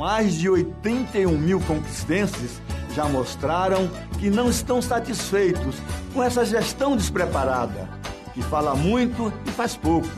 Mais 0.00 0.38
de 0.38 0.48
81 0.48 1.36
mil 1.36 1.60
conquistenses 1.60 2.58
já 2.94 3.06
mostraram 3.06 3.86
que 4.18 4.30
não 4.30 4.48
estão 4.48 4.80
satisfeitos 4.80 5.76
com 6.14 6.22
essa 6.22 6.42
gestão 6.42 6.96
despreparada, 6.96 7.86
que 8.32 8.40
fala 8.40 8.74
muito 8.74 9.30
e 9.44 9.50
faz 9.50 9.76
pouco. 9.76 10.08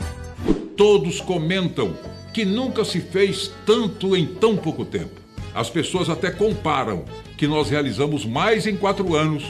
Todos 0.77 1.19
comentam 1.19 1.93
que 2.33 2.45
nunca 2.45 2.85
se 2.85 3.01
fez 3.01 3.51
tanto 3.65 4.15
em 4.15 4.25
tão 4.25 4.55
pouco 4.55 4.85
tempo. 4.85 5.19
As 5.53 5.69
pessoas 5.69 6.09
até 6.09 6.31
comparam 6.31 7.03
que 7.37 7.45
nós 7.45 7.69
realizamos 7.69 8.25
mais 8.25 8.65
em 8.65 8.77
quatro 8.77 9.13
anos 9.13 9.43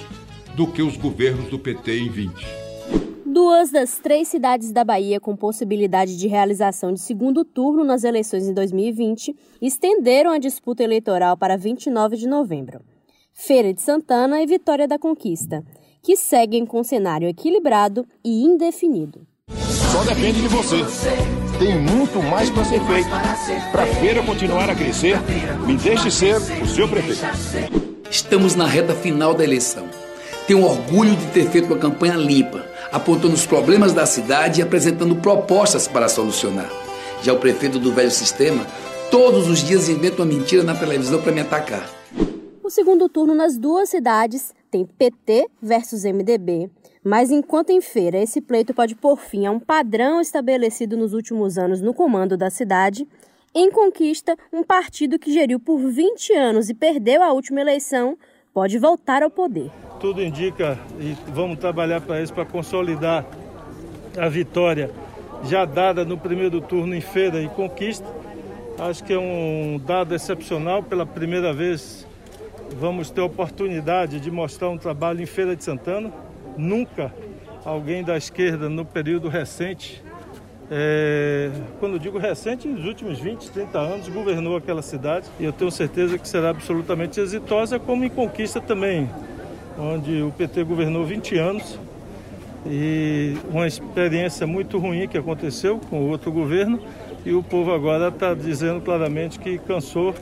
do 0.56 0.66
que 0.66 0.82
os 0.82 0.98
governos 0.98 1.48
do 1.52 1.60
PT 1.60 2.00
em 2.00 2.10
20. 2.10 2.63
Duas 3.34 3.72
das 3.72 3.98
três 3.98 4.28
cidades 4.28 4.72
da 4.72 4.84
Bahia 4.84 5.20
com 5.20 5.36
possibilidade 5.36 6.16
de 6.16 6.28
realização 6.28 6.94
de 6.94 7.00
segundo 7.00 7.44
turno 7.44 7.84
nas 7.84 8.04
eleições 8.04 8.48
em 8.48 8.54
2020 8.54 9.36
estenderam 9.60 10.30
a 10.30 10.38
disputa 10.38 10.84
eleitoral 10.84 11.36
para 11.36 11.58
29 11.58 12.16
de 12.16 12.28
novembro. 12.28 12.82
Feira 13.34 13.74
de 13.74 13.82
Santana 13.82 14.40
e 14.40 14.46
Vitória 14.46 14.88
da 14.88 15.00
Conquista, 15.00 15.66
que 16.04 16.16
seguem 16.16 16.64
com 16.64 16.84
cenário 16.84 17.28
equilibrado 17.28 18.06
e 18.24 18.44
indefinido. 18.44 19.26
Só 19.92 20.04
depende 20.04 20.40
de 20.40 20.48
você. 20.50 20.78
Tem 21.58 21.76
muito 21.76 22.22
mais 22.30 22.52
para 22.52 22.66
ser 22.66 22.82
feito. 22.82 23.10
Para 23.72 23.82
a 23.82 23.96
feira 23.96 24.22
continuar 24.22 24.70
a 24.70 24.76
crescer, 24.76 25.18
me 25.66 25.76
deixe 25.76 26.12
ser 26.12 26.36
o 26.62 26.68
seu 26.68 26.88
prefeito. 26.88 27.24
Estamos 28.12 28.54
na 28.54 28.68
reta 28.68 28.94
final 28.94 29.34
da 29.34 29.44
eleição. 29.44 29.88
Tenho 30.46 30.64
orgulho 30.64 31.16
de 31.16 31.26
ter 31.32 31.50
feito 31.50 31.66
uma 31.66 31.80
campanha 31.80 32.16
limpa, 32.16 32.73
apontando 32.94 33.34
os 33.34 33.46
problemas 33.46 33.92
da 33.92 34.06
cidade 34.06 34.62
e 34.62 34.64
apresentando 34.64 35.16
propostas 35.16 35.88
para 35.88 36.08
solucionar. 36.08 36.70
Já 37.24 37.34
o 37.34 37.40
prefeito 37.40 37.80
do 37.80 37.92
velho 37.92 38.12
sistema, 38.12 38.68
todos 39.10 39.50
os 39.50 39.64
dias 39.64 39.90
inventa 39.90 40.22
uma 40.22 40.32
mentira 40.32 40.62
na 40.62 40.76
televisão 40.76 41.20
para 41.20 41.32
me 41.32 41.42
atacar. 41.42 41.90
O 42.64 42.70
segundo 42.70 43.10
turno 43.10 43.34
nas 43.34 43.58
duas 43.58 43.90
cidades 43.90 44.54
tem 44.70 44.86
PT 44.86 45.48
versus 45.60 46.04
MDB, 46.04 46.70
mas 47.04 47.32
enquanto 47.32 47.72
em 47.72 47.82
feira 47.82 48.20
esse 48.20 48.40
pleito 48.40 48.76
pode 48.76 48.96
pôr 48.96 49.18
fim 49.18 49.48
a 49.48 49.52
um 49.52 49.60
padrão 49.60 50.22
estabelecido 50.22 50.96
nos 50.96 51.14
últimos 51.14 51.58
anos 51.58 51.82
no 51.82 51.96
comando 51.96 52.38
da 52.38 52.52
cidade, 52.52 53.08
em 53.56 53.72
conquista, 53.72 54.36
um 54.52 54.64
partido 54.64 55.18
que 55.18 55.34
geriu 55.34 55.60
por 55.60 55.80
20 55.80 56.34
anos 56.34 56.70
e 56.70 56.74
perdeu 56.74 57.24
a 57.24 57.32
última 57.32 57.62
eleição 57.62 58.18
pode 58.54 58.78
voltar 58.78 59.24
ao 59.24 59.30
poder. 59.30 59.72
Tudo 60.00 60.22
indica, 60.22 60.78
e 61.00 61.16
vamos 61.30 61.58
trabalhar 61.58 62.02
para 62.02 62.22
isso, 62.22 62.34
para 62.34 62.46
consolidar 62.46 63.26
a 64.18 64.30
vitória 64.30 64.92
já 65.44 65.66
dada 65.66 66.06
no 66.06 66.18
primeiro 66.18 66.62
turno 66.62 66.96
em 66.96 67.02
feira 67.02 67.42
e 67.42 67.48
conquista. 67.50 68.08
Acho 68.80 69.04
que 69.04 69.14
é 69.14 69.20
um 69.20 69.80
dado 69.86 70.14
excepcional 70.14 70.84
pela 70.84 71.06
primeira 71.06 71.54
vez 71.54 72.06
vamos 72.80 73.10
ter 73.10 73.22
oportunidade 73.22 74.20
de 74.20 74.32
mostrar 74.32 74.70
um 74.70 74.78
trabalho 74.78 75.22
em 75.22 75.26
Feira 75.26 75.56
de 75.56 75.64
Santana. 75.64 76.12
Nunca 76.58 77.14
alguém 77.64 78.04
da 78.04 78.18
esquerda, 78.18 78.70
no 78.70 78.86
período 78.86 79.30
recente, 79.30 80.04
é, 80.72 81.52
quando 81.80 82.00
digo 82.00 82.18
recente, 82.18 82.68
nos 82.68 82.86
últimos 82.86 83.20
20, 83.20 83.52
30 83.52 83.78
anos, 83.78 84.10
governou 84.10 84.58
aquela 84.58 84.82
cidade 84.82 85.28
e 85.40 85.44
eu 85.44 85.52
tenho 85.52 85.70
certeza 85.70 86.18
que 86.18 86.28
será 86.28 86.50
absolutamente 86.50 87.20
exitosa, 87.20 87.80
como 87.80 88.04
em 88.04 88.10
Conquista 88.10 88.62
também, 88.62 89.10
onde 89.78 90.22
o 90.22 90.32
PT 90.32 90.64
governou 90.64 91.06
20 91.06 91.38
anos. 91.38 91.80
E 92.66 93.36
uma 93.52 93.68
experiência 93.68 94.48
muito 94.48 94.78
ruim 94.78 95.06
que 95.08 95.18
aconteceu 95.18 95.80
com 95.90 96.10
outro 96.10 96.32
governo 96.32 96.80
e 97.26 97.34
o 97.34 97.44
povo 97.44 97.74
agora 97.74 98.08
está 98.08 98.34
dizendo 98.34 98.80
claramente 98.80 99.38
que 99.38 99.58
cansou 99.58 100.16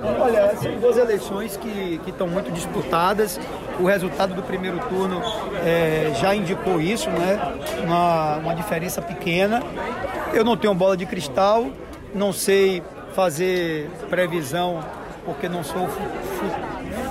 Olha, 0.00 0.56
são 0.56 0.72
duas 0.78 0.96
eleições 0.96 1.56
que 1.56 2.00
estão 2.06 2.28
muito 2.28 2.52
disputadas. 2.52 3.38
O 3.80 3.84
resultado 3.84 4.32
do 4.32 4.42
primeiro 4.42 4.78
turno 4.88 5.20
é, 5.64 6.12
já 6.14 6.34
indicou 6.34 6.80
isso, 6.80 7.10
né? 7.10 7.38
Uma, 7.84 8.36
uma 8.36 8.54
diferença 8.54 9.02
pequena. 9.02 9.62
Eu 10.32 10.44
não 10.44 10.56
tenho 10.56 10.72
bola 10.74 10.96
de 10.96 11.04
cristal, 11.04 11.66
não 12.14 12.32
sei 12.32 12.82
fazer 13.14 13.90
previsão, 14.08 14.84
porque 15.24 15.48
não 15.48 15.64
sou 15.64 15.88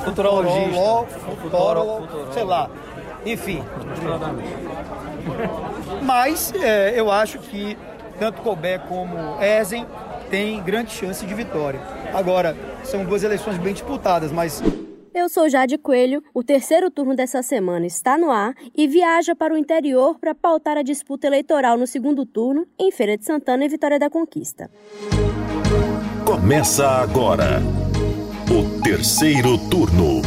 futurologista, 0.05 1.17
futurólogo, 1.41 2.07
sei 2.31 2.43
lá. 2.43 2.69
Enfim. 3.25 3.63
Mas 6.01 6.53
é, 6.55 6.93
eu 6.97 7.11
acho 7.11 7.39
que 7.39 7.77
tanto 8.17 8.41
Colbert 8.41 8.81
como 8.87 9.41
Ezen 9.41 9.85
têm 10.29 10.61
grande 10.61 10.91
chance 10.91 11.25
de 11.25 11.33
vitória. 11.33 11.79
Agora, 12.13 12.55
são 12.83 13.05
duas 13.05 13.23
eleições 13.23 13.57
bem 13.57 13.73
disputadas, 13.73 14.31
mas 14.31 14.61
eu 15.17 15.27
sou 15.29 15.49
Jade 15.49 15.79
Coelho. 15.79 16.23
O 16.31 16.43
terceiro 16.43 16.91
turno 16.91 17.15
dessa 17.15 17.41
semana 17.41 17.87
está 17.87 18.19
no 18.19 18.29
ar 18.29 18.53
e 18.75 18.87
viaja 18.87 19.35
para 19.35 19.51
o 19.51 19.57
interior 19.57 20.19
para 20.19 20.35
pautar 20.35 20.77
a 20.77 20.83
disputa 20.83 21.25
eleitoral 21.25 21.75
no 21.75 21.87
segundo 21.87 22.23
turno 22.23 22.67
em 22.79 22.91
Feira 22.91 23.17
de 23.17 23.25
Santana 23.25 23.65
e 23.65 23.67
Vitória 23.67 23.97
da 23.97 24.11
Conquista. 24.11 24.69
Começa 26.23 26.87
agora 26.87 27.61
o 28.51 28.81
terceiro 28.83 29.57
turno. 29.69 30.21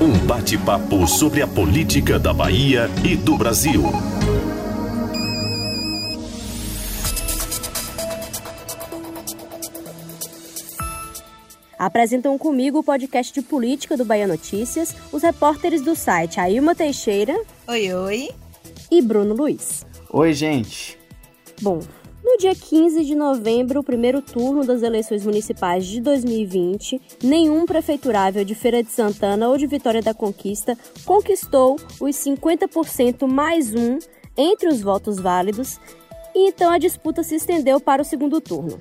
Um 0.00 0.26
bate-papo 0.26 1.06
sobre 1.06 1.40
a 1.40 1.46
política 1.46 2.18
da 2.18 2.34
Bahia 2.34 2.90
e 3.04 3.14
do 3.14 3.36
Brasil. 3.36 3.82
Apresentam 11.82 12.38
comigo 12.38 12.78
o 12.78 12.84
podcast 12.84 13.34
de 13.34 13.42
política 13.42 13.96
do 13.96 14.04
Bahia 14.04 14.28
Notícias, 14.28 14.94
os 15.10 15.20
repórteres 15.20 15.82
do 15.82 15.96
site 15.96 16.38
Ailma 16.38 16.76
Teixeira. 16.76 17.36
Oi, 17.66 17.92
oi. 17.92 18.30
E 18.88 19.02
Bruno 19.02 19.34
Luiz. 19.34 19.84
Oi, 20.08 20.32
gente. 20.32 20.96
Bom, 21.60 21.80
no 22.22 22.38
dia 22.38 22.54
15 22.54 23.04
de 23.04 23.16
novembro, 23.16 23.80
o 23.80 23.82
primeiro 23.82 24.22
turno 24.22 24.64
das 24.64 24.84
eleições 24.84 25.26
municipais 25.26 25.84
de 25.84 26.00
2020, 26.00 27.00
nenhum 27.20 27.66
prefeiturável 27.66 28.44
de 28.44 28.54
Feira 28.54 28.80
de 28.80 28.92
Santana 28.92 29.48
ou 29.48 29.58
de 29.58 29.66
Vitória 29.66 30.00
da 30.00 30.14
Conquista 30.14 30.78
conquistou 31.04 31.74
os 32.00 32.14
50% 32.14 33.26
mais 33.26 33.74
um 33.74 33.98
entre 34.36 34.68
os 34.68 34.80
votos 34.80 35.18
válidos, 35.18 35.80
e 36.32 36.48
então 36.48 36.70
a 36.70 36.78
disputa 36.78 37.24
se 37.24 37.34
estendeu 37.34 37.80
para 37.80 38.02
o 38.02 38.04
segundo 38.04 38.40
turno. 38.40 38.80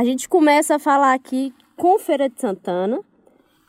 A 0.00 0.04
gente 0.04 0.30
começa 0.30 0.76
a 0.76 0.78
falar 0.78 1.12
aqui 1.12 1.52
com 1.76 1.98
Feira 1.98 2.26
de 2.26 2.40
Santana, 2.40 3.02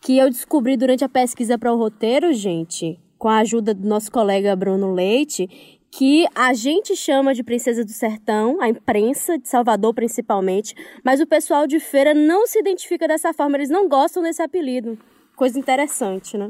que 0.02 0.18
eu 0.18 0.30
descobri 0.30 0.78
durante 0.78 1.03
a 1.03 1.09
pesquisa 1.09 1.59
para 1.59 1.74
o 1.74 1.78
roteiro, 1.78 2.31
gente, 2.31 2.97
com 3.18 3.28
a 3.28 3.40
ajuda 3.40 3.74
do 3.74 3.86
nosso 3.86 4.09
colega 4.09 4.56
Bruno 4.56 4.94
Leite, 4.94 5.46
que 5.91 6.25
a 6.34 6.53
gente 6.53 6.96
chama 6.96 7.34
de 7.34 7.44
Princesa 7.44 7.84
do 7.84 7.91
Sertão, 7.91 8.62
a 8.62 8.70
imprensa 8.70 9.38
de 9.38 9.50
Salvador 9.50 9.94
principalmente, 9.94 10.74
mas 11.03 11.20
o 11.20 11.28
pessoal 11.28 11.68
de 11.68 11.81
feira 11.81 12.14
não 12.14 12.47
se 12.47 12.59
identifica 12.59 13.09
dessa 13.09 13.34
forma, 13.34 13.58
eles 13.58 13.70
não 13.70 13.90
gostam 13.90 14.24
desse 14.24 14.41
apelido. 14.41 14.97
Coisa 15.36 15.59
interessante, 15.59 16.38
né? 16.38 16.50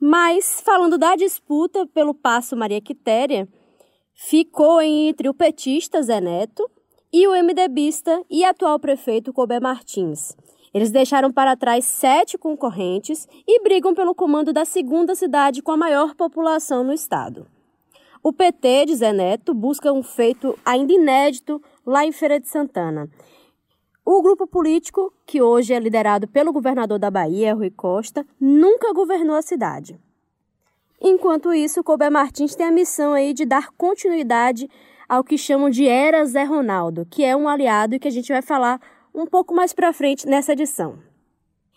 Mas, 0.00 0.62
falando 0.64 0.96
da 0.96 1.14
disputa 1.14 1.86
pelo 1.88 2.14
Passo 2.14 2.56
Maria 2.56 2.80
Quitéria, 2.80 3.46
ficou 4.14 4.80
entre 4.80 5.28
o 5.28 5.34
petista 5.34 6.00
Zé 6.00 6.22
Neto, 6.22 6.70
e 7.12 7.28
o 7.28 7.32
MDBista 7.32 8.24
e 8.30 8.42
atual 8.42 8.78
prefeito 8.78 9.32
Colbert 9.32 9.60
Martins. 9.60 10.34
Eles 10.72 10.90
deixaram 10.90 11.30
para 11.30 11.54
trás 11.54 11.84
sete 11.84 12.38
concorrentes 12.38 13.28
e 13.46 13.62
brigam 13.62 13.94
pelo 13.94 14.14
comando 14.14 14.52
da 14.52 14.64
segunda 14.64 15.14
cidade 15.14 15.60
com 15.60 15.70
a 15.72 15.76
maior 15.76 16.14
população 16.14 16.82
no 16.82 16.94
estado. 16.94 17.46
O 18.22 18.32
PT 18.32 18.86
de 18.86 18.94
Zé 18.94 19.12
Neto 19.12 19.52
busca 19.52 19.92
um 19.92 20.02
feito 20.02 20.58
ainda 20.64 20.92
inédito 20.92 21.62
lá 21.84 22.06
em 22.06 22.12
Feira 22.12 22.40
de 22.40 22.48
Santana. 22.48 23.10
O 24.04 24.22
grupo 24.22 24.46
político, 24.46 25.12
que 25.26 25.42
hoje 25.42 25.74
é 25.74 25.78
liderado 25.78 26.26
pelo 26.26 26.52
governador 26.52 26.98
da 26.98 27.10
Bahia, 27.10 27.54
Rui 27.54 27.70
Costa, 27.70 28.26
nunca 28.40 28.92
governou 28.94 29.36
a 29.36 29.42
cidade. 29.42 30.00
Enquanto 31.00 31.52
isso, 31.52 31.84
Colbert 31.84 32.12
Martins 32.12 32.54
tem 32.54 32.66
a 32.66 32.72
missão 32.72 33.12
aí 33.12 33.34
de 33.34 33.44
dar 33.44 33.70
continuidade 33.72 34.70
ao 35.12 35.22
que 35.22 35.36
chamam 35.36 35.68
de 35.68 35.86
Era 35.86 36.24
Zé 36.24 36.42
Ronaldo, 36.42 37.04
que 37.04 37.22
é 37.22 37.36
um 37.36 37.46
aliado 37.46 37.94
e 37.94 37.98
que 37.98 38.08
a 38.08 38.10
gente 38.10 38.32
vai 38.32 38.40
falar 38.40 38.80
um 39.14 39.26
pouco 39.26 39.54
mais 39.54 39.74
para 39.74 39.92
frente 39.92 40.26
nessa 40.26 40.54
edição. 40.54 40.98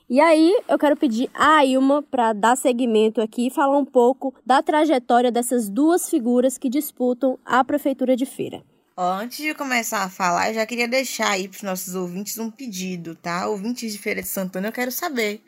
E 0.10 0.22
aí, 0.22 0.58
eu 0.70 0.80
quero 0.80 0.96
pedir 0.96 1.30
a 1.34 1.66
Ilma 1.66 2.02
para 2.02 2.32
dar 2.32 2.56
seguimento 2.56 3.20
aqui 3.20 3.48
e 3.48 3.52
falar 3.52 3.78
um 3.78 3.84
pouco 3.84 4.34
da 4.46 4.64
trajetória 4.64 5.34
dessas 5.34 5.68
duas 5.68 6.10
figuras 6.10 6.58
que 6.58 6.70
disputam 6.70 7.38
a 7.44 7.62
prefeitura 7.62 8.16
de 8.16 8.26
Feira. 8.26 8.64
Antes 8.98 9.40
de 9.40 9.54
começar 9.54 10.04
a 10.04 10.10
falar, 10.10 10.52
eu 10.52 10.54
já 10.54 10.66
queria 10.66 10.88
deixar 10.88 11.32
aí 11.32 11.50
para 11.50 11.58
os 11.58 11.64
nossos 11.64 11.94
ouvintes 11.94 12.38
um 12.38 12.50
pedido, 12.50 13.16
tá? 13.16 13.50
Ouvintes 13.50 13.92
de 13.92 14.00
Feira 14.00 14.22
de 14.22 14.30
Santana, 14.30 14.70
eu 14.70 14.72
quero 14.72 14.94
saber 14.94 15.44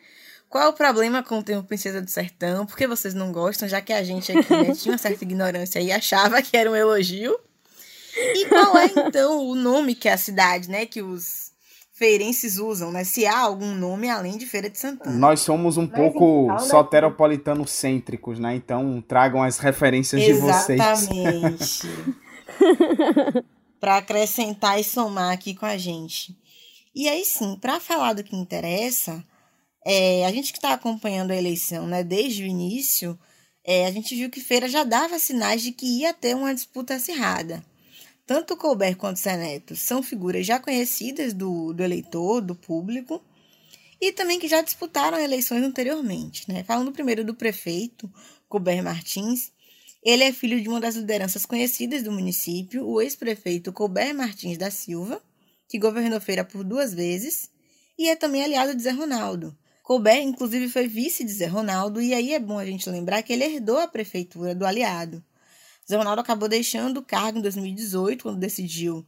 Qual 0.49 0.61
é 0.61 0.67
o 0.67 0.73
problema 0.73 1.23
com 1.23 1.39
o 1.39 1.43
termo 1.43 1.63
Princesa 1.63 2.01
do 2.01 2.11
Sertão? 2.11 2.65
Por 2.65 2.75
que 2.75 2.85
vocês 2.85 3.13
não 3.13 3.31
gostam? 3.31 3.65
Já 3.65 3.79
que 3.79 3.93
a 3.93 4.03
gente 4.03 4.29
aqui 4.29 4.53
né, 4.53 4.75
tinha 4.75 4.91
uma 4.91 4.97
certa 4.97 5.23
ignorância 5.23 5.79
e 5.79 5.89
achava 5.89 6.41
que 6.41 6.57
era 6.57 6.69
um 6.69 6.75
elogio. 6.75 7.46
E 8.35 8.45
qual 8.45 8.77
é, 8.77 8.85
então, 8.85 9.45
o 9.47 9.55
nome 9.55 9.95
que 9.95 10.09
a 10.09 10.17
cidade, 10.17 10.69
né? 10.69 10.85
Que 10.85 11.01
os 11.01 11.51
feirenses 11.93 12.57
usam, 12.57 12.91
né? 12.91 13.03
Se 13.03 13.25
há 13.25 13.39
algum 13.39 13.73
nome 13.73 14.09
além 14.09 14.37
de 14.37 14.45
Feira 14.45 14.69
de 14.69 14.77
Santana. 14.77 15.15
Nós 15.15 15.39
somos 15.39 15.77
um 15.77 15.87
Mas, 15.87 15.95
pouco 15.95 16.45
então, 16.45 16.59
soteropolitano-cêntricos, 16.59 18.39
né? 18.39 18.55
Então 18.55 19.03
tragam 19.07 19.41
as 19.41 19.57
referências 19.57 20.21
Exatamente. 20.21 20.67
de 20.67 20.77
vocês. 20.77 21.81
Exatamente. 21.81 21.87
para 23.79 23.97
acrescentar 23.97 24.79
e 24.79 24.83
somar 24.83 25.33
aqui 25.33 25.53
com 25.55 25.65
a 25.65 25.77
gente. 25.77 26.37
E 26.93 27.07
aí 27.07 27.23
sim, 27.23 27.57
para 27.59 27.79
falar 27.79 28.13
do 28.13 28.23
que 28.23 28.35
interessa, 28.35 29.23
é, 29.85 30.25
a 30.25 30.31
gente 30.31 30.51
que 30.51 30.57
está 30.57 30.73
acompanhando 30.73 31.31
a 31.31 31.35
eleição 31.35 31.87
né, 31.87 32.03
desde 32.03 32.43
o 32.43 32.47
início, 32.47 33.17
é, 33.63 33.85
a 33.85 33.91
gente 33.91 34.15
viu 34.15 34.29
que 34.29 34.39
Feira 34.39 34.67
já 34.67 34.83
dava 34.83 35.19
sinais 35.19 35.61
de 35.61 35.71
que 35.71 35.85
ia 35.99 36.13
ter 36.13 36.35
uma 36.35 36.53
disputa 36.53 36.95
acirrada. 36.95 37.63
Tanto 38.27 38.57
Colbert 38.57 38.97
quanto 38.97 39.19
Zé 39.19 39.37
Neto 39.37 39.73
são 39.73 40.03
figuras 40.03 40.45
já 40.45 40.59
conhecidas 40.59 41.33
do, 41.33 41.71
do 41.71 41.81
eleitor, 41.81 42.41
do 42.41 42.53
público, 42.53 43.23
e 44.01 44.11
também 44.11 44.37
que 44.37 44.49
já 44.49 44.61
disputaram 44.61 45.17
eleições 45.17 45.63
anteriormente. 45.63 46.43
Né? 46.51 46.61
Falando 46.65 46.91
primeiro 46.91 47.23
do 47.23 47.33
prefeito, 47.33 48.11
Colbert 48.49 48.83
Martins, 48.83 49.53
ele 50.03 50.25
é 50.25 50.33
filho 50.33 50.61
de 50.61 50.67
uma 50.67 50.81
das 50.81 50.95
lideranças 50.95 51.45
conhecidas 51.45 52.03
do 52.03 52.11
município, 52.11 52.85
o 52.85 53.01
ex-prefeito 53.01 53.71
Colbert 53.71 54.13
Martins 54.13 54.57
da 54.57 54.69
Silva, 54.69 55.21
que 55.69 55.79
governou 55.79 56.19
Feira 56.19 56.43
por 56.43 56.65
duas 56.65 56.93
vezes, 56.93 57.49
e 57.97 58.09
é 58.09 58.15
também 58.15 58.43
aliado 58.43 58.75
de 58.75 58.83
Zé 58.83 58.91
Ronaldo. 58.91 59.57
Colbert, 59.81 60.21
inclusive, 60.21 60.67
foi 60.67 60.85
vice 60.85 61.23
de 61.23 61.31
Zé 61.31 61.45
Ronaldo, 61.45 62.01
e 62.01 62.13
aí 62.13 62.33
é 62.33 62.39
bom 62.39 62.59
a 62.59 62.65
gente 62.65 62.89
lembrar 62.89 63.23
que 63.23 63.31
ele 63.31 63.45
herdou 63.45 63.79
a 63.79 63.87
prefeitura 63.87 64.53
do 64.53 64.65
aliado. 64.65 65.23
Zé 65.89 65.95
Ronaldo 65.95 66.21
acabou 66.21 66.49
deixando 66.49 66.97
o 66.97 67.03
cargo 67.03 67.39
em 67.39 67.41
2018, 67.41 68.23
quando 68.23 68.39
decidiu 68.39 69.05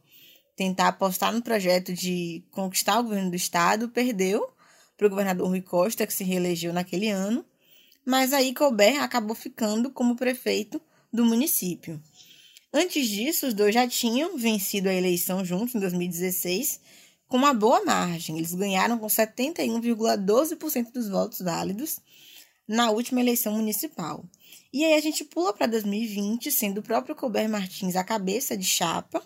tentar 0.56 0.88
apostar 0.88 1.32
no 1.32 1.42
projeto 1.42 1.92
de 1.92 2.42
conquistar 2.50 3.00
o 3.00 3.04
governo 3.04 3.30
do 3.30 3.36
estado, 3.36 3.88
perdeu 3.88 4.50
para 4.96 5.06
o 5.06 5.10
governador 5.10 5.48
Rui 5.48 5.62
Costa, 5.62 6.06
que 6.06 6.12
se 6.12 6.24
reelegeu 6.24 6.72
naquele 6.72 7.08
ano, 7.08 7.44
mas 8.04 8.32
aí 8.32 8.54
Colbert 8.54 9.02
acabou 9.02 9.34
ficando 9.34 9.90
como 9.90 10.16
prefeito 10.16 10.80
do 11.12 11.24
município. 11.24 12.00
Antes 12.72 13.08
disso, 13.08 13.46
os 13.48 13.54
dois 13.54 13.74
já 13.74 13.86
tinham 13.88 14.36
vencido 14.38 14.88
a 14.88 14.94
eleição 14.94 15.44
juntos 15.44 15.74
em 15.74 15.80
2016 15.80 16.80
com 17.26 17.36
uma 17.36 17.52
boa 17.52 17.84
margem. 17.84 18.38
Eles 18.38 18.54
ganharam 18.54 18.98
com 18.98 19.06
71,12% 19.06 20.92
dos 20.92 21.08
votos 21.08 21.40
válidos 21.40 22.00
na 22.66 22.90
última 22.90 23.20
eleição 23.20 23.54
municipal. 23.54 24.24
E 24.72 24.84
aí 24.84 24.94
a 24.94 25.00
gente 25.00 25.24
pula 25.24 25.52
para 25.52 25.66
2020, 25.66 26.52
sendo 26.52 26.78
o 26.78 26.82
próprio 26.82 27.16
Colbert 27.16 27.48
Martins 27.48 27.96
a 27.96 28.04
cabeça 28.04 28.56
de 28.56 28.64
chapa, 28.64 29.20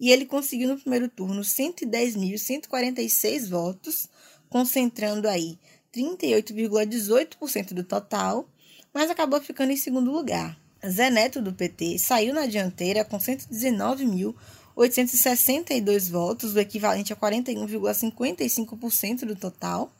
e 0.00 0.10
ele 0.10 0.26
conseguiu 0.26 0.68
no 0.68 0.76
primeiro 0.78 1.08
turno 1.08 1.42
110.146 1.42 3.48
votos, 3.48 4.08
concentrando 4.48 5.28
aí 5.28 5.56
38,18% 5.94 7.72
do 7.72 7.84
total, 7.84 8.48
mas 8.92 9.08
acabou 9.10 9.40
ficando 9.40 9.70
em 9.70 9.76
segundo 9.76 10.10
lugar. 10.10 10.58
Zé 10.84 11.08
Neto, 11.08 11.40
do 11.40 11.54
PT, 11.54 12.00
saiu 12.00 12.34
na 12.34 12.46
dianteira 12.46 13.04
com 13.04 13.16
119.862 13.16 16.10
votos, 16.10 16.52
o 16.52 16.58
equivalente 16.58 17.12
a 17.12 17.16
41,55% 17.16 19.20
do 19.20 19.36
total. 19.36 19.93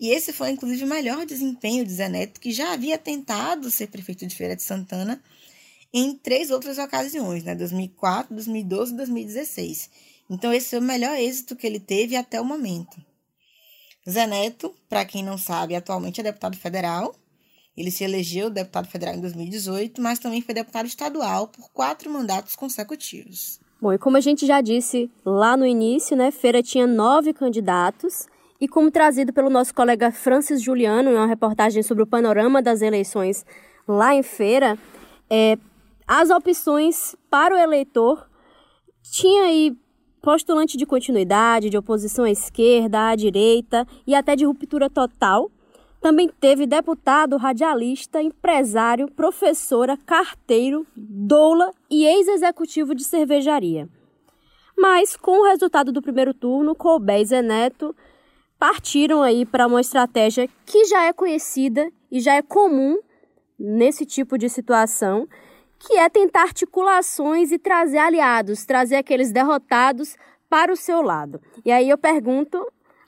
E 0.00 0.08
esse 0.08 0.32
foi, 0.32 0.50
inclusive, 0.50 0.84
o 0.84 0.88
melhor 0.88 1.26
desempenho 1.26 1.84
de 1.84 1.92
Zé 1.92 2.08
Neto, 2.08 2.40
que 2.40 2.50
já 2.50 2.72
havia 2.72 2.96
tentado 2.96 3.70
ser 3.70 3.88
prefeito 3.88 4.26
de 4.26 4.34
Feira 4.34 4.56
de 4.56 4.62
Santana 4.62 5.22
em 5.92 6.16
três 6.16 6.50
outras 6.50 6.78
ocasiões, 6.78 7.44
né? 7.44 7.54
2004, 7.54 8.34
2012 8.34 8.94
e 8.94 8.96
2016. 8.96 9.90
Então, 10.30 10.54
esse 10.54 10.70
foi 10.70 10.78
o 10.78 10.82
melhor 10.82 11.14
êxito 11.18 11.54
que 11.54 11.66
ele 11.66 11.78
teve 11.78 12.16
até 12.16 12.40
o 12.40 12.44
momento. 12.44 12.96
Zé 14.08 14.26
Neto, 14.26 14.74
para 14.88 15.04
quem 15.04 15.22
não 15.22 15.36
sabe, 15.36 15.74
atualmente 15.74 16.20
é 16.20 16.24
deputado 16.24 16.56
federal. 16.56 17.14
Ele 17.76 17.90
se 17.90 18.02
elegeu 18.02 18.48
deputado 18.48 18.88
federal 18.88 19.14
em 19.14 19.20
2018, 19.20 20.00
mas 20.00 20.18
também 20.18 20.40
foi 20.40 20.54
deputado 20.54 20.86
estadual 20.86 21.48
por 21.48 21.70
quatro 21.72 22.10
mandatos 22.10 22.56
consecutivos. 22.56 23.60
Bom, 23.80 23.92
e 23.92 23.98
como 23.98 24.16
a 24.16 24.20
gente 24.20 24.46
já 24.46 24.60
disse 24.62 25.10
lá 25.24 25.56
no 25.56 25.66
início, 25.66 26.16
né, 26.16 26.30
Feira 26.30 26.62
tinha 26.62 26.86
nove 26.86 27.34
candidatos. 27.34 28.26
E 28.60 28.68
como 28.68 28.90
trazido 28.90 29.32
pelo 29.32 29.48
nosso 29.48 29.74
colega 29.74 30.12
Francis 30.12 30.60
Juliano 30.60 31.10
em 31.10 31.14
uma 31.14 31.26
reportagem 31.26 31.82
sobre 31.82 32.02
o 32.02 32.06
panorama 32.06 32.60
das 32.60 32.82
eleições 32.82 33.46
lá 33.88 34.14
em 34.14 34.22
Feira, 34.22 34.78
é, 35.30 35.56
as 36.06 36.28
opções 36.28 37.16
para 37.30 37.54
o 37.54 37.58
eleitor 37.58 38.28
tinha 39.02 39.44
aí 39.44 39.74
postulante 40.20 40.76
de 40.76 40.84
continuidade, 40.84 41.70
de 41.70 41.78
oposição 41.78 42.26
à 42.26 42.30
esquerda, 42.30 43.08
à 43.08 43.16
direita 43.16 43.86
e 44.06 44.14
até 44.14 44.36
de 44.36 44.44
ruptura 44.44 44.90
total. 44.90 45.50
Também 45.98 46.28
teve 46.28 46.66
deputado, 46.66 47.36
radialista, 47.36 48.22
empresário, 48.22 49.10
professora, 49.10 49.96
carteiro, 49.96 50.86
doula 50.94 51.72
e 51.90 52.04
ex-executivo 52.04 52.94
de 52.94 53.04
cervejaria. 53.04 53.88
Mas, 54.76 55.14
com 55.16 55.40
o 55.40 55.44
resultado 55.46 55.92
do 55.92 56.00
primeiro 56.00 56.32
turno, 56.32 56.74
Colbert 56.74 57.20
e 57.20 57.26
Zé 57.26 57.42
Neto 57.42 57.94
partiram 58.60 59.22
aí 59.22 59.46
para 59.46 59.66
uma 59.66 59.80
estratégia 59.80 60.46
que 60.66 60.84
já 60.84 61.06
é 61.06 61.14
conhecida 61.14 61.90
e 62.12 62.20
já 62.20 62.34
é 62.34 62.42
comum 62.42 62.98
nesse 63.58 64.04
tipo 64.04 64.36
de 64.36 64.50
situação, 64.50 65.26
que 65.78 65.94
é 65.94 66.10
tentar 66.10 66.42
articulações 66.42 67.50
e 67.52 67.58
trazer 67.58 67.96
aliados, 67.96 68.66
trazer 68.66 68.96
aqueles 68.96 69.32
derrotados 69.32 70.14
para 70.48 70.70
o 70.70 70.76
seu 70.76 71.00
lado. 71.00 71.40
E 71.64 71.72
aí 71.72 71.88
eu 71.88 71.96
pergunto 71.96 72.62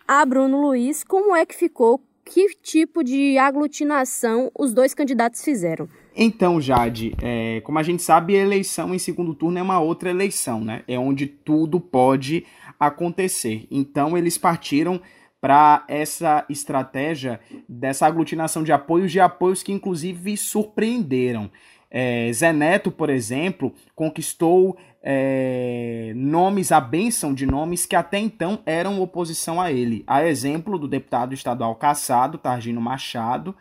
a 0.09 0.25
Bruno 0.25 0.59
Luiz 0.59 1.05
como 1.05 1.37
é 1.37 1.45
que 1.45 1.55
ficou, 1.55 2.01
que 2.25 2.49
tipo 2.63 3.05
de 3.05 3.37
aglutinação 3.37 4.51
os 4.59 4.73
dois 4.73 4.95
candidatos 4.95 5.45
fizeram. 5.45 5.87
Então, 6.17 6.61
Jade, 6.61 7.15
é, 7.21 7.61
como 7.63 7.79
a 7.79 7.83
gente 7.83 8.03
sabe, 8.03 8.37
a 8.37 8.43
eleição 8.43 8.95
em 8.95 8.99
segundo 8.99 9.35
turno 9.35 9.59
é 9.59 9.63
uma 9.63 9.81
outra 9.81 10.09
eleição, 10.11 10.63
né? 10.63 10.83
É 10.89 10.99
onde 10.99 11.27
tudo 11.27 11.79
pode 11.81 12.47
acontecer. 12.79 13.67
Então, 13.71 14.17
eles 14.17 14.37
partiram 14.39 15.01
para 15.43 15.85
essa 15.89 16.45
estratégia 16.49 17.41
dessa 17.69 18.07
aglutinação 18.07 18.63
de 18.63 18.71
apoios, 18.71 19.11
de 19.11 19.19
apoios 19.19 19.61
que 19.61 19.73
inclusive 19.73 20.37
surpreenderam. 20.37 21.51
É, 21.91 22.31
Zé 22.33 22.53
Neto, 22.53 22.93
por 22.93 23.11
exemplo, 23.11 23.75
conquistou 23.93 24.79
é, 25.03 26.13
nomes, 26.15 26.71
a 26.71 26.81
benção 26.81 27.35
de 27.35 27.45
nomes 27.45 27.85
que 27.85 27.97
até 27.97 28.21
então 28.21 28.61
eram 28.65 29.03
oposição 29.03 29.61
a 29.61 29.73
ele. 29.73 30.05
A 30.07 30.25
exemplo 30.25 30.79
do 30.79 30.87
deputado 30.87 31.35
estadual 31.35 31.75
caçado, 31.75 32.39
Targino 32.39 32.81
Machado, 32.81 33.53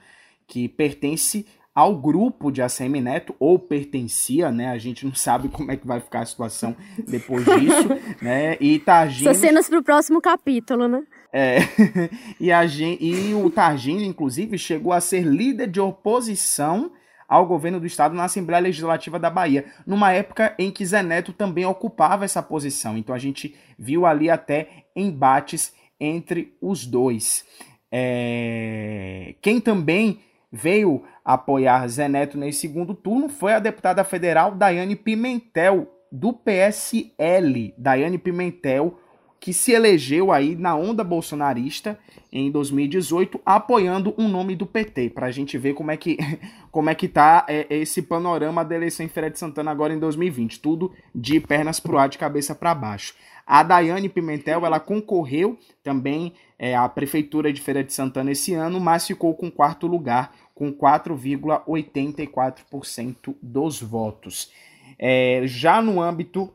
que 0.48 0.70
pertence 0.70 1.48
ao 1.74 1.96
grupo 1.96 2.52
de 2.52 2.62
ACM 2.62 3.02
Neto, 3.02 3.34
ou 3.40 3.58
pertencia, 3.58 4.52
né? 4.52 4.70
A 4.70 4.78
gente 4.78 5.06
não 5.06 5.16
sabe 5.16 5.48
como 5.50 5.72
é 5.72 5.78
que 5.78 5.88
vai 5.88 6.00
ficar 6.00 6.20
a 6.20 6.26
situação 6.26 6.76
depois 7.08 7.44
disso, 7.46 7.88
né? 8.22 8.58
E 8.60 8.78
Targino... 8.78 9.34
São 9.34 9.42
cenas 9.42 9.68
para 9.68 9.80
o 9.80 9.84
próximo 9.84 10.22
capítulo, 10.22 10.88
né? 10.88 11.02
É, 11.34 11.60
e, 12.40 12.52
a, 12.52 12.66
e 12.66 13.34
o 13.34 13.50
Targino, 13.50 14.02
inclusive, 14.02 14.58
chegou 14.58 14.92
a 14.92 15.02
ser 15.02 15.24
líder 15.24 15.68
de 15.68 15.80
oposição 15.80 16.92
ao 17.32 17.46
governo 17.46 17.80
do 17.80 17.86
estado 17.86 18.14
na 18.14 18.26
Assembleia 18.26 18.62
Legislativa 18.62 19.18
da 19.18 19.30
Bahia, 19.30 19.64
numa 19.88 20.12
época 20.12 20.54
em 20.60 20.70
que 20.70 20.86
Zé 20.86 21.02
Neto 21.02 21.32
também 21.32 21.66
ocupava 21.66 22.26
essa 22.26 22.44
posição. 22.44 22.98
Então 22.98 23.16
a 23.16 23.18
gente 23.18 23.56
viu 23.80 24.06
ali 24.06 24.30
até 24.30 24.84
embates 24.94 25.74
entre 25.98 26.54
os 26.60 26.86
dois. 26.86 27.46
É... 27.90 29.36
Quem 29.42 29.62
também 29.62 30.20
veio 30.52 31.04
apoiar 31.24 31.88
Zé 31.88 32.10
Neto 32.10 32.38
nesse 32.38 32.60
segundo 32.60 32.94
turno 32.94 33.30
foi 33.30 33.54
a 33.54 33.60
deputada 33.60 34.04
federal 34.04 34.54
Daiane 34.54 34.98
Pimentel, 34.98 35.88
do 36.12 36.34
PSL. 36.34 37.74
Daiane 37.78 38.18
Pimentel, 38.18 39.00
que 39.42 39.52
se 39.54 39.72
elegeu 39.72 40.32
aí 40.32 40.56
na 40.56 40.76
onda 40.76 41.04
bolsonarista 41.04 41.98
em 42.32 42.52
2018, 42.52 43.42
apoiando 43.44 44.14
um 44.16 44.28
nome 44.28 44.56
do 44.56 44.68
PT, 44.68 45.10
para 45.10 45.26
a 45.26 45.32
gente 45.32 45.58
ver 45.58 45.74
como 45.74 45.90
é 45.90 45.98
que 45.98 46.20
como 46.70 46.92
é 46.92 46.96
que 46.96 47.08
tá 47.08 47.44
é, 47.50 47.66
esse 47.72 48.04
panorama 48.04 48.64
da 48.64 48.76
eleição 48.76 49.04
em 49.04 49.10
Feira 49.10 49.32
de 49.32 49.40
Santana 49.40 49.72
agora 49.72 49.96
em 49.96 50.00
2020, 50.00 50.60
tudo 50.60 50.94
de 51.14 51.40
pernas 51.40 51.80
pro 51.80 51.98
ar, 51.98 52.08
de 52.08 52.20
cabeça 52.20 52.54
para 52.54 52.76
baixo. 52.76 53.16
A 53.46 53.64
Daiane 53.64 54.08
Pimentel, 54.08 54.64
ela 54.64 54.80
concorreu 54.80 55.58
também 55.84 56.34
é, 56.60 56.76
à 56.76 56.88
prefeitura 56.88 57.52
de 57.52 57.60
Feira 57.60 57.84
de 57.84 57.92
Santana 57.92 58.32
esse 58.32 58.54
ano, 58.54 58.80
mas 58.80 59.08
ficou 59.08 59.34
com 59.34 59.50
quarto 59.50 59.88
lugar, 59.88 60.36
com 60.54 60.72
4,84% 60.72 63.36
dos 63.42 63.82
votos. 63.82 64.52
É, 65.00 65.42
já 65.46 65.82
no 65.82 66.00
âmbito 66.00 66.54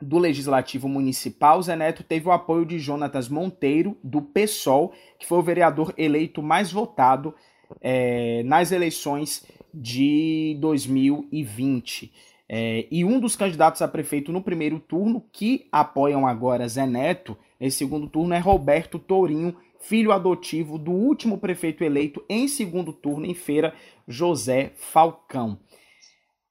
do 0.00 0.18
Legislativo 0.18 0.88
Municipal, 0.88 1.62
Zé 1.62 1.76
Neto 1.76 2.02
teve 2.02 2.28
o 2.28 2.32
apoio 2.32 2.66
de 2.66 2.78
Jonatas 2.78 3.28
Monteiro, 3.28 3.96
do 4.02 4.20
PSOL, 4.20 4.92
que 5.18 5.26
foi 5.26 5.38
o 5.38 5.42
vereador 5.42 5.94
eleito 5.96 6.42
mais 6.42 6.72
votado 6.72 7.34
é, 7.80 8.42
nas 8.44 8.72
eleições 8.72 9.46
de 9.72 10.56
2020. 10.60 12.12
É, 12.48 12.86
e 12.90 13.04
um 13.04 13.18
dos 13.18 13.36
candidatos 13.36 13.80
a 13.80 13.88
prefeito 13.88 14.30
no 14.30 14.42
primeiro 14.42 14.78
turno, 14.78 15.24
que 15.32 15.66
apoiam 15.72 16.26
agora 16.26 16.68
Zé 16.68 16.86
Neto, 16.86 17.36
nesse 17.58 17.78
segundo 17.78 18.06
turno, 18.06 18.34
é 18.34 18.38
Roberto 18.38 18.98
Tourinho, 18.98 19.56
filho 19.80 20.12
adotivo 20.12 20.78
do 20.78 20.92
último 20.92 21.38
prefeito 21.38 21.84
eleito 21.84 22.24
em 22.28 22.48
segundo 22.48 22.92
turno 22.92 23.26
em 23.26 23.34
feira, 23.34 23.74
José 24.06 24.72
Falcão. 24.76 25.58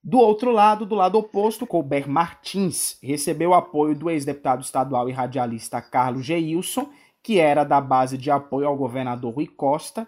Do 0.03 0.17
outro 0.17 0.51
lado, 0.51 0.85
do 0.85 0.95
lado 0.95 1.17
oposto, 1.17 1.65
Colbert 1.65 2.09
Martins 2.09 2.97
recebeu 3.01 3.53
apoio 3.53 3.95
do 3.95 4.09
ex-deputado 4.09 4.61
estadual 4.61 5.07
e 5.07 5.13
radialista 5.13 5.81
Carlos 5.81 6.25
Geilson, 6.25 6.89
que 7.23 7.39
era 7.39 7.63
da 7.63 7.79
base 7.79 8.17
de 8.17 8.29
apoio 8.29 8.67
ao 8.67 8.75
governador 8.75 9.33
Rui 9.33 9.47
Costa. 9.47 10.05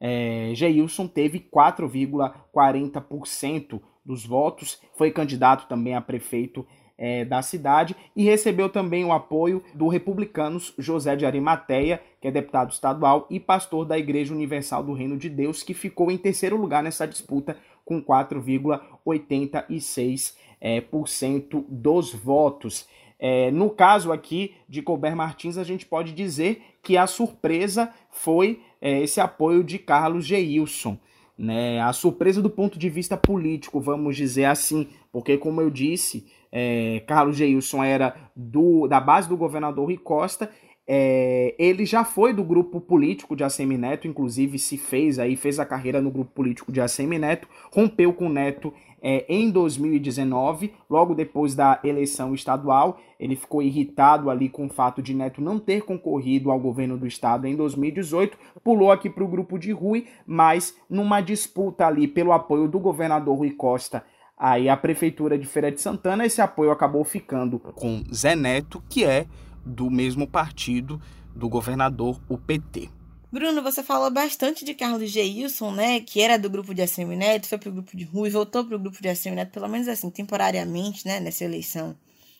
É, 0.00 0.50
Geilson 0.54 1.06
teve 1.06 1.38
4,40% 1.38 3.80
dos 4.04 4.26
votos, 4.26 4.80
foi 4.96 5.12
candidato 5.12 5.68
também 5.68 5.94
a 5.94 6.00
prefeito 6.00 6.66
é, 6.98 7.24
da 7.24 7.40
cidade 7.40 7.94
e 8.16 8.24
recebeu 8.24 8.68
também 8.68 9.04
o 9.04 9.12
apoio 9.12 9.62
do 9.72 9.86
republicanos 9.86 10.74
José 10.76 11.14
de 11.14 11.24
Arimateia, 11.24 12.02
que 12.20 12.26
é 12.26 12.30
deputado 12.30 12.72
estadual 12.72 13.28
e 13.30 13.38
pastor 13.38 13.84
da 13.84 13.96
Igreja 13.96 14.34
Universal 14.34 14.82
do 14.82 14.94
Reino 14.94 15.16
de 15.16 15.28
Deus, 15.28 15.62
que 15.62 15.74
ficou 15.74 16.10
em 16.10 16.18
terceiro 16.18 16.56
lugar 16.56 16.82
nessa 16.82 17.06
disputa 17.06 17.56
com 17.88 18.00
4,86% 18.02 20.34
é, 20.60 20.82
por 20.82 21.08
cento 21.08 21.64
dos 21.68 22.12
votos. 22.12 22.86
É, 23.18 23.50
no 23.50 23.70
caso 23.70 24.12
aqui 24.12 24.52
de 24.68 24.82
Colbert 24.82 25.16
Martins, 25.16 25.56
a 25.56 25.64
gente 25.64 25.86
pode 25.86 26.12
dizer 26.12 26.60
que 26.82 26.98
a 26.98 27.06
surpresa 27.06 27.90
foi 28.10 28.60
é, 28.80 29.00
esse 29.00 29.20
apoio 29.20 29.64
de 29.64 29.78
Carlos 29.78 30.26
Geilson. 30.26 30.98
Né? 31.36 31.80
A 31.80 31.92
surpresa 31.94 32.40
do 32.42 32.50
ponto 32.50 32.78
de 32.78 32.90
vista 32.90 33.16
político, 33.16 33.80
vamos 33.80 34.16
dizer 34.16 34.44
assim, 34.44 34.86
porque, 35.10 35.38
como 35.38 35.62
eu 35.62 35.70
disse, 35.70 36.26
é, 36.52 37.02
Carlos 37.06 37.36
Geilson 37.36 37.82
era 37.82 38.14
do, 38.36 38.86
da 38.86 39.00
base 39.00 39.26
do 39.28 39.36
governador 39.36 39.86
Rui 39.86 39.96
Costa 39.96 40.50
é, 40.90 41.54
ele 41.58 41.84
já 41.84 42.02
foi 42.02 42.32
do 42.32 42.42
grupo 42.42 42.80
político 42.80 43.36
de 43.36 43.44
ACM 43.44 43.76
Neto, 43.76 44.08
inclusive 44.08 44.58
se 44.58 44.78
fez 44.78 45.18
aí, 45.18 45.36
fez 45.36 45.60
a 45.60 45.66
carreira 45.66 46.00
no 46.00 46.10
grupo 46.10 46.30
político 46.32 46.72
de 46.72 46.80
ACM 46.80 47.18
Neto, 47.18 47.46
rompeu 47.70 48.10
com 48.14 48.24
o 48.24 48.32
Neto 48.32 48.72
é, 49.02 49.26
em 49.28 49.50
2019, 49.50 50.72
logo 50.88 51.14
depois 51.14 51.54
da 51.54 51.78
eleição 51.84 52.32
estadual. 52.32 52.98
Ele 53.20 53.36
ficou 53.36 53.60
irritado 53.60 54.30
ali 54.30 54.48
com 54.48 54.64
o 54.64 54.70
fato 54.70 55.02
de 55.02 55.12
Neto 55.12 55.42
não 55.42 55.58
ter 55.58 55.82
concorrido 55.82 56.50
ao 56.50 56.58
governo 56.58 56.96
do 56.96 57.06
estado 57.06 57.46
em 57.46 57.54
2018, 57.54 58.38
pulou 58.64 58.90
aqui 58.90 59.10
para 59.10 59.24
o 59.24 59.28
grupo 59.28 59.58
de 59.58 59.72
Rui, 59.72 60.06
mas 60.26 60.74
numa 60.88 61.20
disputa 61.20 61.86
ali 61.86 62.08
pelo 62.08 62.32
apoio 62.32 62.66
do 62.66 62.78
governador 62.78 63.36
Rui 63.36 63.50
Costa 63.50 64.02
aí 64.38 64.68
a 64.68 64.76
prefeitura 64.76 65.36
de 65.36 65.44
Feira 65.44 65.70
de 65.70 65.80
Santana, 65.80 66.24
esse 66.24 66.40
apoio 66.40 66.70
acabou 66.70 67.02
ficando 67.02 67.58
com 67.58 68.04
Zé 68.14 68.36
Neto, 68.36 68.80
que 68.88 69.04
é 69.04 69.26
do 69.68 69.90
mesmo 69.90 70.26
partido 70.26 71.00
do 71.34 71.48
governador, 71.48 72.20
o 72.28 72.36
PT. 72.36 72.90
Bruno, 73.30 73.62
você 73.62 73.82
falou 73.82 74.10
bastante 74.10 74.64
de 74.64 74.72
Carlos 74.72 75.10
Geilson, 75.10 75.70
né? 75.70 76.00
Que 76.00 76.22
era 76.22 76.38
do 76.38 76.48
grupo 76.48 76.74
de 76.74 76.80
ACM 76.80 77.14
Neto, 77.14 77.46
foi 77.46 77.58
pro 77.58 77.70
grupo 77.70 77.94
de 77.94 78.04
Rui, 78.04 78.30
voltou 78.30 78.64
pro 78.64 78.78
grupo 78.78 79.02
de 79.02 79.08
ACM 79.08 79.34
Neto, 79.34 79.52
pelo 79.52 79.68
menos 79.68 79.86
assim, 79.86 80.08
temporariamente, 80.10 81.06
né? 81.06 81.20
Nessa 81.20 81.44
eleição 81.44 81.94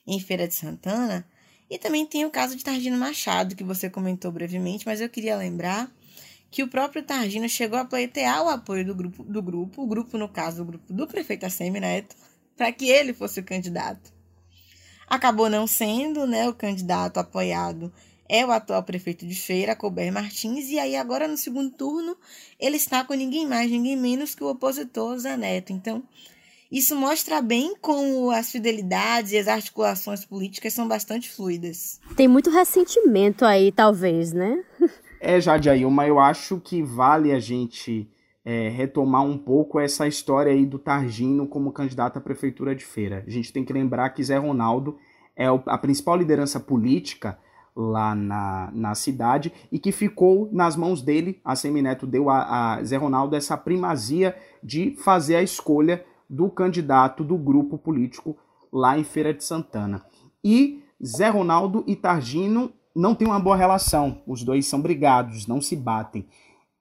em 0.07 0.19
Feira 0.19 0.49
de 0.49 0.55
Santana. 0.55 1.27
E 1.71 1.79
também 1.79 2.07
tem 2.07 2.25
o 2.25 2.31
caso 2.31 2.57
de 2.57 2.65
Targino 2.65 2.97
Machado, 2.97 3.55
que 3.55 3.63
você 3.63 3.91
comentou 3.91 4.33
brevemente, 4.33 4.87
mas 4.87 5.03
eu 5.03 5.11
queria 5.11 5.37
lembrar 5.37 5.93
que 6.51 6.63
o 6.63 6.69
próprio 6.69 7.03
Targino 7.03 7.47
chegou 7.47 7.79
a 7.79 7.85
pleitear 7.85 8.43
o 8.43 8.49
apoio 8.49 8.87
do 8.87 8.95
grupo, 8.95 9.23
do 9.23 9.43
grupo 9.43 9.83
o 9.83 9.87
grupo, 9.87 10.17
no 10.17 10.29
caso, 10.29 10.63
o 10.63 10.65
grupo 10.65 10.91
do 10.91 11.07
prefeito 11.07 11.45
ACM 11.45 11.79
Neto, 11.81 12.17
para 12.57 12.73
que 12.73 12.89
ele 12.89 13.13
fosse 13.13 13.41
o 13.41 13.45
candidato. 13.45 14.18
Acabou 15.09 15.49
não 15.49 15.67
sendo, 15.67 16.27
né? 16.27 16.49
O 16.49 16.55
candidato 16.55 17.19
apoiado 17.19 17.93
é 18.29 18.45
o 18.45 18.51
atual 18.51 18.83
prefeito 18.83 19.27
de 19.27 19.35
Feira, 19.35 19.75
Colbert 19.75 20.13
Martins, 20.13 20.69
e 20.69 20.79
aí 20.79 20.95
agora 20.95 21.27
no 21.27 21.37
segundo 21.37 21.71
turno 21.71 22.17
ele 22.61 22.77
está 22.77 23.03
com 23.03 23.15
ninguém 23.15 23.47
mais, 23.47 23.71
ninguém 23.71 23.97
menos 23.97 24.35
que 24.35 24.45
o 24.45 24.49
opositor 24.49 25.19
Zaneto. 25.19 25.73
Então, 25.73 26.03
isso 26.71 26.95
mostra 26.95 27.41
bem 27.41 27.75
como 27.81 28.31
as 28.31 28.51
fidelidades 28.51 29.33
e 29.33 29.39
as 29.39 29.49
articulações 29.49 30.27
políticas 30.27 30.75
são 30.75 30.87
bastante 30.87 31.31
fluidas. 31.31 31.99
Tem 32.15 32.29
muito 32.29 32.51
ressentimento 32.51 33.47
aí, 33.47 33.73
talvez, 33.73 34.35
né? 34.35 34.63
é, 35.19 35.41
Jadiailma, 35.41 36.07
eu 36.07 36.19
acho 36.19 36.61
que 36.61 36.83
vale 36.83 37.33
a 37.33 37.41
gente 37.41 38.07
é, 38.49 38.71
retomar 38.71 39.23
um 39.23 39.37
pouco 39.37 39.79
essa 39.79 40.09
história 40.09 40.51
aí 40.51 40.65
do 40.65 40.79
Targino 40.79 41.47
como 41.47 41.71
candidato 41.71 42.17
à 42.17 42.21
prefeitura 42.21 42.75
de 42.75 42.83
Feira. 42.83 43.23
A 43.27 43.31
gente 43.31 43.53
tem 43.53 43.63
que 43.63 43.75
lembrar 43.75 44.09
que 44.09 44.25
Zé 44.25 44.39
Ronaldo 44.39 44.97
é 45.37 45.45
a 45.67 45.77
principal 45.77 46.17
liderança 46.17 46.59
política 46.59 47.39
lá 47.77 48.15
na, 48.15 48.71
na 48.73 48.95
cidade 48.95 49.53
e 49.71 49.79
que 49.79 49.93
ficou 49.93 50.49
nas 50.51 50.77
mãos 50.77 51.03
dele. 51.03 51.39
A 51.45 51.55
Semineto 51.55 52.07
deu 52.07 52.31
a, 52.31 52.77
a 52.77 52.83
Zé 52.83 52.97
Ronaldo 52.97 53.37
essa 53.37 53.55
primazia 53.55 54.35
de 54.63 54.97
fazer 54.97 55.37
a 55.37 55.43
escolha 55.43 56.03
do 56.27 56.49
candidato 56.49 57.23
do 57.23 57.37
grupo 57.37 57.77
político 57.77 58.35
lá 58.73 58.99
em 58.99 59.05
Feira 59.05 59.35
de 59.35 59.45
Santana. 59.45 60.07
E 60.43 60.83
Zé 61.05 61.29
Ronaldo 61.29 61.85
e 61.87 61.95
Targino 61.95 62.73
não 62.97 63.15
têm 63.15 63.29
uma 63.29 63.39
boa 63.39 63.57
relação, 63.57 64.23
os 64.27 64.43
dois 64.43 64.65
são 64.67 64.81
brigados, 64.81 65.47
não 65.47 65.61
se 65.61 65.77
batem. 65.77 66.27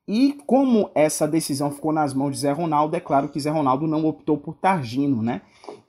E 0.08 0.38
como 0.46 0.90
essa 0.96 1.28
decisão 1.28 1.70
ficou 1.70 1.92
nas 1.92 2.14
mãos 2.14 2.32
de 2.32 2.40
Zé 2.40 2.52
Ronaldo, 2.52 2.96
é 2.96 3.00
claro 3.00 3.28
que 3.28 3.40
Zé 3.40 3.50
Ronaldo 3.50 3.86
não 3.88 4.06
optou 4.06 4.38
por 4.38 4.56
Targino, 4.56 5.22
né? 5.22 5.42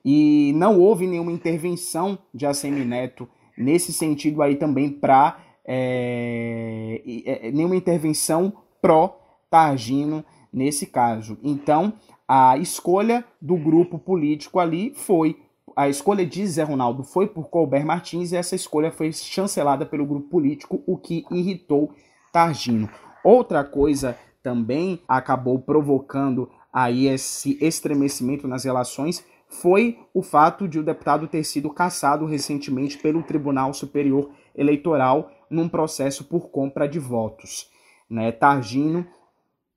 E 0.05 0.53
não 0.57 0.81
houve 0.81 1.07
nenhuma 1.07 1.31
intervenção 1.31 2.19
de 2.35 2.45
ACM 2.45 2.85
Neto 2.85 3.29
nesse 3.57 3.93
sentido 3.93 4.43
aí 4.43 4.57
também 4.57 4.91
para 4.91 5.39
é, 5.65 7.03
é, 7.27 7.51
nenhuma 7.53 7.77
intervenção 7.77 8.53
pró-Targino 8.81 10.25
nesse 10.53 10.87
caso. 10.87 11.39
Então, 11.43 11.93
a 12.27 12.59
escolha 12.59 13.25
do 13.41 13.57
grupo 13.57 13.99
político 13.99 14.59
ali 14.59 14.93
foi 14.95 15.37
a 15.77 15.89
escolha 15.89 16.27
de 16.27 16.45
Zé 16.45 16.65
Ronaldo 16.65 17.05
foi 17.05 17.29
por 17.29 17.49
Colbert 17.51 17.87
Martins 17.87 18.33
e 18.33 18.37
essa 18.37 18.57
escolha 18.57 18.91
foi 18.91 19.13
chancelada 19.13 19.87
pelo 19.87 20.05
grupo 20.05 20.29
político, 20.29 20.83
o 20.85 20.97
que 20.97 21.25
irritou 21.31 21.93
Targino. 22.33 22.89
Outra 23.25 23.65
coisa 23.65 24.17
também 24.43 25.03
acabou 25.09 25.59
provocando 25.59 26.51
aí 26.73 27.07
esse 27.07 27.59
estremecimento 27.61 28.47
nas 28.47 28.65
relações 28.65 29.25
foi 29.49 29.99
o 30.13 30.23
fato 30.23 30.69
de 30.69 30.79
o 30.79 30.83
deputado 30.83 31.27
ter 31.27 31.43
sido 31.43 31.71
cassado 31.71 32.27
recentemente 32.27 32.99
pelo 32.99 33.23
Tribunal 33.23 33.73
Superior 33.73 34.31
Eleitoral 34.55 35.31
num 35.51 35.69
processo 35.69 36.25
por 36.25 36.51
compra 36.51 36.87
de 36.87 36.99
votos. 36.99 37.71
Né? 38.09 38.31
Targino, 38.31 39.07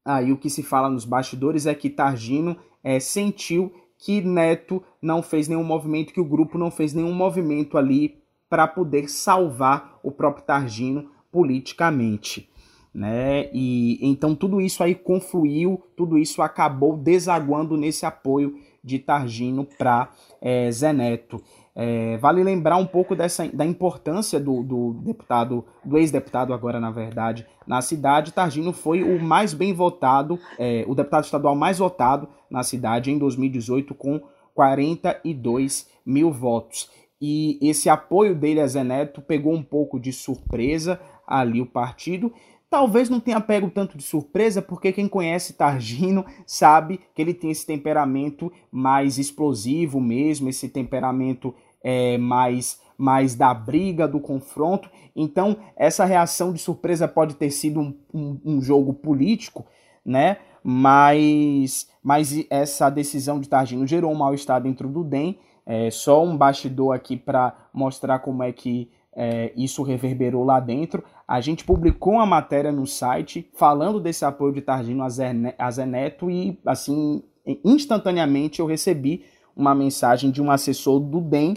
aí 0.03 0.31
o 0.31 0.37
que 0.37 0.49
se 0.49 0.61
fala 0.61 0.89
nos 0.89 1.05
bastidores 1.05 1.65
é 1.65 1.73
que 1.73 1.89
Targino 1.89 2.57
é, 2.83 2.99
sentiu 2.99 3.73
que 3.97 4.21
Neto 4.21 4.83
não 5.01 5.21
fez 5.21 5.47
nenhum 5.47 5.63
movimento, 5.63 6.13
que 6.13 6.19
o 6.19 6.25
grupo 6.25 6.57
não 6.57 6.71
fez 6.71 6.93
nenhum 6.93 7.13
movimento 7.13 7.77
ali 7.77 8.21
para 8.49 8.67
poder 8.67 9.09
salvar 9.09 9.99
o 10.03 10.11
próprio 10.11 10.43
Targino 10.43 11.09
politicamente 11.31 12.50
né? 12.93 13.49
E 13.53 13.97
então 14.01 14.35
tudo 14.35 14.59
isso 14.59 14.83
aí 14.83 14.95
confluiu, 14.95 15.81
tudo 15.95 16.17
isso 16.17 16.41
acabou 16.41 16.97
desaguando 16.97 17.77
nesse 17.77 18.05
apoio 18.05 18.55
de 18.83 18.99
Targino 18.99 19.65
para 19.77 20.09
é, 20.41 20.71
Zé 20.71 20.91
Neto. 20.91 21.41
É, 21.73 22.17
vale 22.17 22.43
lembrar 22.43 22.75
um 22.77 22.85
pouco 22.85 23.15
dessa, 23.15 23.47
da 23.47 23.65
importância 23.65 24.39
do, 24.39 24.61
do 24.61 24.93
deputado, 25.05 25.63
do 25.85 25.97
ex-deputado 25.97 26.53
agora, 26.53 26.79
na 26.79 26.91
verdade, 26.91 27.45
na 27.65 27.81
cidade. 27.81 28.33
Targino 28.33 28.73
foi 28.73 29.03
o 29.03 29.21
mais 29.21 29.53
bem 29.53 29.73
votado, 29.73 30.37
é, 30.59 30.83
o 30.87 30.93
deputado 30.93 31.23
estadual 31.23 31.55
mais 31.55 31.77
votado 31.77 32.27
na 32.49 32.61
cidade 32.61 33.09
em 33.09 33.17
2018, 33.17 33.95
com 33.95 34.19
42 34.53 35.89
mil 36.05 36.31
votos. 36.31 36.89
E 37.21 37.57
esse 37.61 37.87
apoio 37.87 38.35
dele 38.35 38.59
a 38.59 38.67
Zé 38.67 38.83
Neto 38.83 39.21
pegou 39.21 39.53
um 39.53 39.63
pouco 39.63 39.99
de 39.99 40.11
surpresa 40.11 40.99
ali 41.25 41.61
o 41.61 41.65
partido, 41.65 42.33
Talvez 42.71 43.09
não 43.09 43.19
tenha 43.19 43.41
pego 43.41 43.69
tanto 43.69 43.97
de 43.97 44.03
surpresa, 44.03 44.61
porque 44.61 44.93
quem 44.93 45.05
conhece 45.05 45.51
Targino 45.51 46.25
sabe 46.47 47.01
que 47.13 47.21
ele 47.21 47.33
tem 47.33 47.51
esse 47.51 47.65
temperamento 47.65 48.49
mais 48.71 49.17
explosivo 49.17 49.99
mesmo, 49.99 50.47
esse 50.47 50.69
temperamento 50.69 51.53
é, 51.83 52.17
mais, 52.17 52.79
mais 52.97 53.35
da 53.35 53.53
briga, 53.53 54.07
do 54.07 54.21
confronto. 54.21 54.89
Então, 55.13 55.57
essa 55.75 56.05
reação 56.05 56.53
de 56.53 56.59
surpresa 56.59 57.09
pode 57.09 57.35
ter 57.35 57.51
sido 57.51 57.81
um, 57.81 57.93
um, 58.13 58.39
um 58.45 58.61
jogo 58.61 58.93
político, 58.93 59.65
né? 60.05 60.37
Mas, 60.63 61.89
mas 62.01 62.33
essa 62.49 62.89
decisão 62.89 63.41
de 63.41 63.49
Targino 63.49 63.85
gerou 63.85 64.13
um 64.13 64.15
mal-estar 64.15 64.61
dentro 64.61 64.87
do 64.87 65.03
DEM, 65.03 65.37
É, 65.65 65.91
só 65.91 66.23
um 66.23 66.37
bastidor 66.37 66.95
aqui 66.95 67.17
para 67.17 67.69
mostrar 67.73 68.19
como 68.19 68.41
é 68.43 68.51
que 68.53 68.89
é, 69.13 69.51
isso 69.55 69.83
reverberou 69.83 70.43
lá 70.43 70.59
dentro. 70.59 71.03
A 71.31 71.39
gente 71.39 71.63
publicou 71.63 72.15
uma 72.15 72.25
matéria 72.25 72.73
no 72.73 72.85
site 72.85 73.49
falando 73.53 74.01
desse 74.01 74.25
apoio 74.25 74.51
de 74.51 74.59
Targino 74.59 75.01
a 75.01 75.09
Zé 75.09 75.85
Neto 75.85 76.29
e, 76.29 76.59
assim, 76.65 77.23
instantaneamente 77.63 78.59
eu 78.59 78.65
recebi 78.65 79.23
uma 79.55 79.73
mensagem 79.73 80.29
de 80.29 80.41
um 80.41 80.51
assessor 80.51 80.99
do 80.99 81.21
DEM 81.21 81.53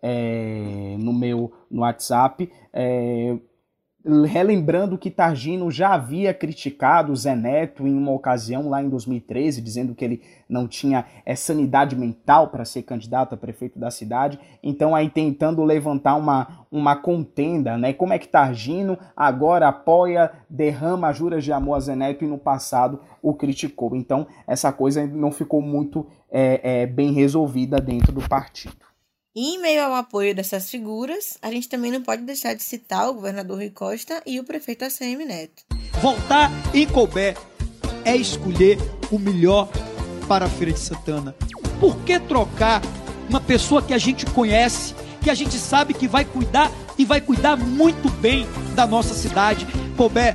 é, 0.00 0.94
no 1.00 1.12
meu 1.12 1.52
no 1.68 1.80
WhatsApp, 1.80 2.48
é, 2.72 3.36
relembrando 4.24 4.96
que 4.96 5.10
Targino 5.10 5.68
já 5.70 5.94
havia 5.94 6.32
criticado 6.32 7.14
Zé 7.16 7.34
Neto 7.34 7.86
em 7.86 7.96
uma 7.96 8.12
ocasião 8.12 8.68
lá 8.68 8.80
em 8.80 8.88
2013, 8.88 9.60
dizendo 9.60 9.94
que 9.94 10.04
ele 10.04 10.22
não 10.48 10.68
tinha 10.68 11.04
é, 11.24 11.34
sanidade 11.34 11.96
mental 11.96 12.48
para 12.48 12.64
ser 12.64 12.82
candidato 12.82 13.34
a 13.34 13.36
prefeito 13.36 13.78
da 13.78 13.90
cidade. 13.90 14.38
Então 14.62 14.94
aí 14.94 15.10
tentando 15.10 15.64
levantar 15.64 16.14
uma, 16.14 16.66
uma 16.70 16.94
contenda, 16.94 17.76
né? 17.76 17.92
Como 17.92 18.12
é 18.12 18.18
que 18.18 18.28
Targino 18.28 18.96
agora 19.16 19.66
apoia, 19.66 20.30
derrama 20.48 21.12
juras 21.12 21.42
de 21.42 21.52
amor 21.52 21.74
a 21.74 21.80
Zé 21.80 21.96
Neto 21.96 22.24
e 22.24 22.28
no 22.28 22.38
passado 22.38 23.00
o 23.20 23.34
criticou. 23.34 23.96
Então 23.96 24.26
essa 24.46 24.72
coisa 24.72 25.04
não 25.04 25.32
ficou 25.32 25.60
muito 25.60 26.06
é, 26.30 26.82
é, 26.82 26.86
bem 26.86 27.12
resolvida 27.12 27.80
dentro 27.80 28.12
do 28.12 28.26
partido. 28.28 28.85
E 29.36 29.54
em 29.54 29.58
meio 29.60 29.84
ao 29.84 29.94
apoio 29.94 30.34
dessas 30.34 30.70
figuras, 30.70 31.36
a 31.42 31.50
gente 31.50 31.68
também 31.68 31.92
não 31.92 32.00
pode 32.00 32.22
deixar 32.22 32.54
de 32.54 32.62
citar 32.62 33.10
o 33.10 33.12
governador 33.12 33.58
Rui 33.58 33.68
Costa 33.68 34.22
e 34.24 34.40
o 34.40 34.44
prefeito 34.44 34.86
ACM 34.86 35.26
Neto. 35.26 35.62
Voltar 36.00 36.50
em 36.72 36.86
couber 36.86 37.36
é 38.02 38.16
escolher 38.16 38.78
o 39.12 39.18
melhor 39.18 39.68
para 40.26 40.46
a 40.46 40.48
Feira 40.48 40.72
de 40.72 40.80
Santana. 40.80 41.36
Por 41.78 41.98
que 41.98 42.18
trocar 42.18 42.80
uma 43.28 43.38
pessoa 43.38 43.82
que 43.82 43.92
a 43.92 43.98
gente 43.98 44.24
conhece, 44.24 44.94
que 45.22 45.28
a 45.28 45.34
gente 45.34 45.58
sabe 45.58 45.92
que 45.92 46.08
vai 46.08 46.24
cuidar 46.24 46.72
e 46.96 47.04
vai 47.04 47.20
cuidar 47.20 47.58
muito 47.58 48.08
bem 48.08 48.46
da 48.74 48.86
nossa 48.86 49.12
cidade? 49.12 49.66
Couber, 49.98 50.34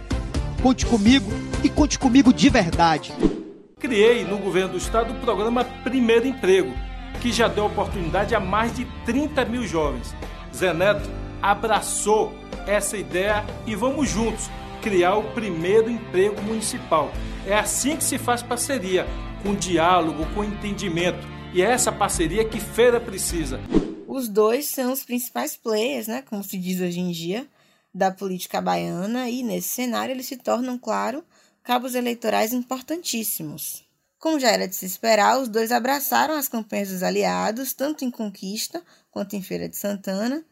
conte 0.62 0.86
comigo 0.86 1.25
e 1.63 1.70
conte 1.70 1.98
comigo 1.98 2.31
de 2.31 2.50
verdade. 2.50 3.12
Criei 3.79 4.24
no 4.25 4.38
governo 4.38 4.74
do 4.74 4.77
estado 4.77 5.12
o 5.12 5.20
programa 5.22 5.63
Primeiro 5.84 6.27
Emprego 6.27 6.90
que 7.22 7.32
já 7.32 7.48
deu 7.48 7.66
oportunidade 7.66 8.34
a 8.34 8.40
mais 8.40 8.75
de 8.75 8.86
30 9.06 9.46
mil 9.46 9.66
jovens. 9.66 10.13
Zé 10.54 10.74
Neto 10.74 11.10
abraçou 11.42 12.34
essa 12.68 12.98
ideia 12.98 13.46
e 13.66 13.75
vamos 13.75 14.10
juntos 14.10 14.50
criar 14.82 15.16
o 15.16 15.32
primeiro 15.32 15.90
emprego 15.90 16.42
municipal. 16.42 17.12
É 17.46 17.54
assim 17.54 17.96
que 17.96 18.04
se 18.04 18.18
faz 18.18 18.42
parceria, 18.42 19.06
com 19.44 19.56
diálogo, 19.56 20.25
com 20.34 20.44
entendimento. 20.44 21.25
E 21.54 21.62
é 21.62 21.66
essa 21.66 21.92
parceria 21.92 22.44
que 22.44 22.60
Feira 22.60 23.00
precisa. 23.00 23.60
Os 24.08 24.28
dois 24.28 24.66
são 24.66 24.92
os 24.92 25.04
principais 25.04 25.56
players, 25.56 26.08
né, 26.08 26.24
como 26.24 26.44
se 26.44 26.58
diz 26.58 26.82
hoje 26.82 27.00
em 27.00 27.12
dia, 27.12 27.48
da 27.94 28.12
política 28.12 28.60
baiana 28.60 29.30
e 29.30 29.44
nesse 29.44 29.70
cenário 29.70 30.13
eles 30.13 30.25
se 30.25 30.38
tornam, 30.38 30.78
claro, 30.78 31.24
cabos 31.63 31.94
eleitorais 31.94 32.51
importantíssimos. 32.51 33.84
Como 34.22 34.40
já 34.40 34.51
era 34.51 34.68
de 34.68 34.75
se 34.75 34.86
esperar, 34.86 35.40
os 35.42 35.50
dois 35.50 35.72
abraçaram 35.72 36.36
as 36.36 36.48
campanhas 36.48 36.90
dos 36.90 37.01
aliados, 37.01 37.74
tanto 37.74 38.06
em 38.06 38.12
Conquista 38.12 38.80
quanto 39.10 39.36
em 39.36 39.42
Feira 39.42 39.68
de 39.68 39.75
Santana. 39.75 40.46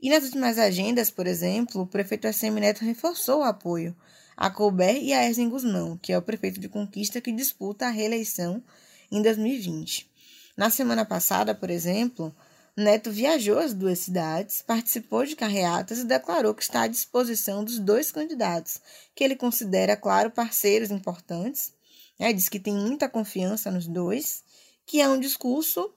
E 0.00 0.08
nas 0.08 0.22
últimas 0.22 0.58
agendas, 0.58 1.10
por 1.10 1.26
exemplo, 1.26 1.82
o 1.82 1.86
prefeito 1.88 2.28
ACM 2.28 2.60
Neto 2.60 2.84
reforçou 2.84 3.40
o 3.40 3.42
apoio 3.42 3.96
a 4.36 4.48
Colbert 4.48 5.02
e 5.02 5.12
a 5.12 5.26
Erzen 5.26 5.48
Guzmão, 5.48 5.98
que 6.00 6.12
é 6.12 6.18
o 6.18 6.22
prefeito 6.22 6.60
de 6.60 6.68
Conquista 6.68 7.20
que 7.20 7.32
disputa 7.32 7.86
a 7.86 7.90
reeleição 7.90 8.62
em 9.10 9.20
2020. 9.20 10.08
Na 10.56 10.70
semana 10.70 11.04
passada, 11.04 11.52
por 11.52 11.68
exemplo, 11.68 12.32
Neto 12.76 13.10
viajou 13.10 13.58
às 13.58 13.74
duas 13.74 13.98
cidades, 13.98 14.62
participou 14.62 15.26
de 15.26 15.34
carreatas 15.34 15.98
e 15.98 16.04
declarou 16.04 16.54
que 16.54 16.62
está 16.62 16.82
à 16.82 16.86
disposição 16.86 17.64
dos 17.64 17.80
dois 17.80 18.12
candidatos, 18.12 18.80
que 19.16 19.24
ele 19.24 19.34
considera, 19.34 19.96
claro, 19.96 20.30
parceiros 20.30 20.92
importantes 20.92 21.72
né, 22.20 22.34
diz 22.34 22.50
que 22.50 22.60
tem 22.60 22.74
muita 22.74 23.08
confiança 23.08 23.70
nos 23.70 23.86
dois, 23.86 24.44
que 24.84 25.00
é 25.00 25.08
um 25.08 25.18
discurso 25.18 25.90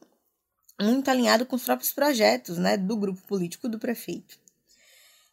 muito 0.82 1.12
alinhado 1.12 1.46
com 1.46 1.58
os 1.58 1.64
próprios 1.64 1.92
projetos 1.92 2.58
né, 2.58 2.78
do 2.78 2.96
grupo 2.96 3.22
político 3.28 3.68
do 3.68 3.78
prefeito. 3.78 4.40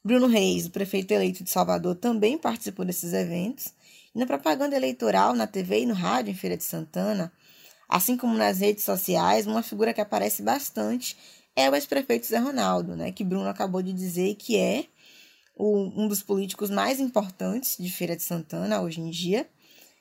Bruno 0.05 0.27
Reis, 0.27 0.67
o 0.67 0.71
prefeito 0.71 1.13
eleito 1.13 1.45
de 1.45 1.51
Salvador, 1.51 1.95
também 1.95 2.37
participou 2.37 2.85
desses 2.85 3.13
eventos. 3.13 3.73
E 4.15 4.19
na 4.19 4.27
propaganda 4.27 4.75
eleitoral, 4.75 5.35
na 5.35 5.47
TV 5.47 5.83
e 5.83 5.87
no 5.87 5.95
rádio 5.95 6.33
em 6.33 6.35
Feira 6.35 6.57
de 6.57 6.65
Santana, 6.65 7.33
assim 7.89 8.17
como 8.17 8.35
nas 8.35 8.59
redes 8.59 8.83
sociais, 8.83 9.47
uma 9.47 9.63
figura 9.63 9.95
que 9.95 10.01
aparece 10.01 10.43
bastante 10.43 11.17
é 11.55 11.71
o 11.71 11.75
ex-prefeito 11.75 12.27
Zé 12.27 12.39
Ronaldo, 12.39 12.97
né, 12.97 13.13
que 13.13 13.23
Bruno 13.23 13.49
acabou 13.49 13.83
de 13.83 13.93
dizer 13.93 14.35
que 14.37 14.57
é 14.57 14.87
o, 15.55 16.03
um 16.03 16.09
dos 16.09 16.23
políticos 16.23 16.71
mais 16.71 16.99
importantes 16.99 17.77
de 17.79 17.91
Feira 17.91 18.17
de 18.17 18.23
Santana 18.23 18.81
hoje 18.81 19.01
em 19.01 19.11
dia 19.11 19.49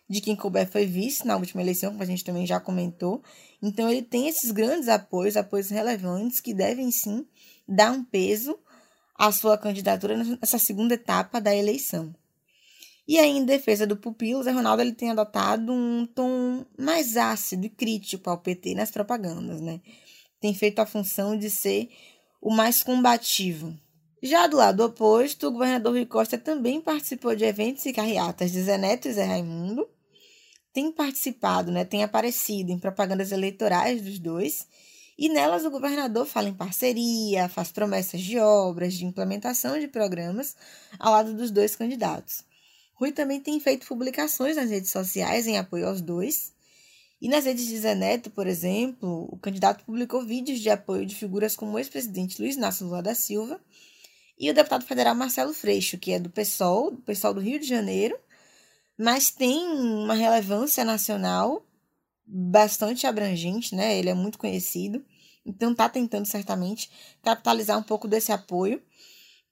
de 0.09 0.21
quem 0.21 0.35
Colbert 0.35 0.71
foi 0.71 0.85
vice 0.85 1.25
na 1.27 1.37
última 1.37 1.61
eleição, 1.61 1.91
como 1.91 2.01
a 2.01 2.05
gente 2.05 2.23
também 2.23 2.47
já 2.47 2.59
comentou. 2.59 3.21
Então 3.61 3.89
ele 3.89 4.01
tem 4.01 4.27
esses 4.27 4.51
grandes 4.51 4.89
apoios, 4.89 5.37
apoios 5.37 5.69
relevantes 5.69 6.41
que 6.41 6.53
devem 6.53 6.91
sim 6.91 7.25
dar 7.67 7.91
um 7.91 8.03
peso 8.03 8.57
à 9.15 9.31
sua 9.31 9.57
candidatura 9.57 10.17
nessa 10.17 10.57
segunda 10.57 10.95
etapa 10.95 11.39
da 11.39 11.55
eleição. 11.55 12.15
E 13.07 13.17
aí, 13.17 13.31
em 13.31 13.43
defesa 13.43 13.87
do 13.87 13.97
pupilo, 13.97 14.43
Zé 14.43 14.51
Ronaldo 14.51 14.83
ele 14.83 14.91
tem 14.91 15.09
adotado 15.09 15.73
um 15.73 16.05
tom 16.05 16.63
mais 16.77 17.17
ácido 17.17 17.65
e 17.65 17.69
crítico 17.69 18.29
ao 18.29 18.37
PT 18.37 18.75
nas 18.75 18.91
propagandas, 18.91 19.59
né? 19.61 19.81
Tem 20.39 20.53
feito 20.53 20.79
a 20.79 20.85
função 20.85 21.35
de 21.35 21.49
ser 21.49 21.89
o 22.39 22.51
mais 22.51 22.83
combativo. 22.83 23.75
Já 24.21 24.47
do 24.47 24.57
lado 24.57 24.83
oposto, 24.83 25.47
o 25.47 25.51
governador 25.51 25.93
Rui 25.93 26.05
Costa 26.05 26.37
também 26.37 26.79
participou 26.81 27.35
de 27.35 27.45
eventos 27.45 27.85
e 27.85 27.93
carreatas 27.93 28.51
de 28.51 28.61
Zé 28.61 28.77
Neto 28.77 29.07
e 29.07 29.13
Zé 29.13 29.23
Raimundo, 29.23 29.87
tem 30.73 30.91
participado, 30.91 31.71
né, 31.71 31.83
tem 31.83 32.03
aparecido 32.03 32.71
em 32.71 32.79
propagandas 32.79 33.31
eleitorais 33.31 34.01
dos 34.01 34.19
dois, 34.19 34.67
e 35.17 35.27
nelas 35.27 35.65
o 35.65 35.71
governador 35.71 36.25
fala 36.25 36.47
em 36.47 36.53
parceria, 36.53 37.49
faz 37.49 37.71
promessas 37.71 38.21
de 38.21 38.39
obras, 38.39 38.93
de 38.93 39.05
implementação 39.05 39.77
de 39.77 39.87
programas 39.87 40.55
ao 40.97 41.11
lado 41.11 41.33
dos 41.33 41.51
dois 41.51 41.75
candidatos. 41.75 42.43
Rui 42.93 43.11
também 43.11 43.39
tem 43.39 43.59
feito 43.59 43.87
publicações 43.87 44.55
nas 44.55 44.69
redes 44.69 44.91
sociais 44.91 45.47
em 45.47 45.57
apoio 45.57 45.87
aos 45.87 46.01
dois. 46.01 46.53
E 47.21 47.27
nas 47.27 47.43
redes 47.43 47.65
de 47.65 47.77
Zé 47.77 47.95
Neto, 47.95 48.29
por 48.29 48.47
exemplo, 48.47 49.27
o 49.29 49.37
candidato 49.37 49.83
publicou 49.83 50.25
vídeos 50.25 50.59
de 50.59 50.69
apoio 50.69 51.05
de 51.05 51.15
figuras 51.15 51.53
como 51.53 51.73
o 51.73 51.79
ex-presidente 51.79 52.41
Luiz 52.41 52.55
Inácio 52.55 52.85
Lula 52.85 53.01
da 53.01 53.13
Silva 53.13 53.59
e 54.37 54.49
o 54.49 54.53
deputado 54.53 54.85
federal 54.85 55.13
Marcelo 55.15 55.53
Freixo, 55.53 55.97
que 55.97 56.13
é 56.13 56.19
do 56.19 56.29
PSOL, 56.29 56.91
do 56.91 57.01
PSOL 57.01 57.33
do 57.33 57.41
Rio 57.41 57.59
de 57.59 57.67
Janeiro, 57.67 58.17
mas 58.99 59.31
tem 59.31 59.65
uma 59.65 60.13
relevância 60.13 60.83
nacional 60.83 61.63
bastante 62.27 63.07
abrangente, 63.07 63.73
né? 63.73 63.97
Ele 63.97 64.09
é 64.09 64.13
muito 64.13 64.37
conhecido, 64.37 65.01
então 65.45 65.71
está 65.71 65.87
tentando 65.87 66.25
certamente 66.25 66.91
capitalizar 67.23 67.79
um 67.79 67.83
pouco 67.83 68.09
desse 68.09 68.33
apoio 68.33 68.81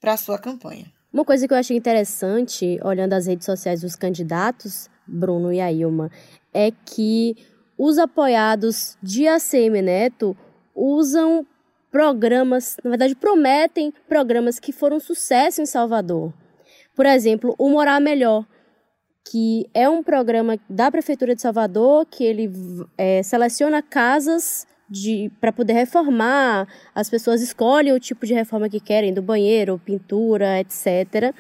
para 0.02 0.14
a 0.14 0.18
sua 0.18 0.38
campanha. 0.38 0.92
Uma 1.14 1.24
coisa 1.24 1.48
que 1.48 1.54
eu 1.54 1.58
achei 1.58 1.78
interessante, 1.78 2.78
olhando 2.84 3.14
as 3.14 3.26
redes 3.26 3.46
sociais 3.46 3.80
dos 3.80 3.96
candidatos, 3.96 4.90
Bruno 5.08 5.54
e 5.54 5.62
Ailma, 5.62 6.12
é 6.54 6.70
que 6.70 7.38
os 7.78 7.98
apoiados 7.98 8.98
de 9.02 9.30
ACM 9.30 9.82
Neto 9.82 10.36
usam 10.76 11.48
programas, 11.90 12.76
na 12.84 12.90
verdade, 12.90 13.16
prometem 13.16 13.94
programas 14.10 14.60
que 14.60 14.74
foram 14.74 15.00
sucesso 15.00 15.62
em 15.62 15.66
Salvador. 15.66 16.34
Por 16.94 17.06
exemplo, 17.06 17.56
o 17.58 17.70
Morar 17.70 18.02
Melhor, 18.02 18.46
que 19.32 19.70
é 19.74 19.90
um 19.90 20.02
programa 20.02 20.58
da 20.70 20.92
Prefeitura 20.92 21.36
de 21.36 21.42
Salvador, 21.42 22.06
que 22.06 22.24
ele 22.24 22.50
é, 22.98 23.22
seleciona 23.24 23.82
casas 23.82 24.66
para 25.42 25.52
poder 25.52 25.74
reformar, 25.74 26.66
as 26.96 27.10
pessoas 27.10 27.42
escolhem 27.42 27.92
o 27.92 28.00
tipo 28.00 28.26
de 28.26 28.34
reforma 28.34 28.70
que 28.70 28.80
querem, 28.80 29.14
do 29.14 29.22
banheiro, 29.22 29.82
pintura, 29.84 30.62
etc. 30.62 31.36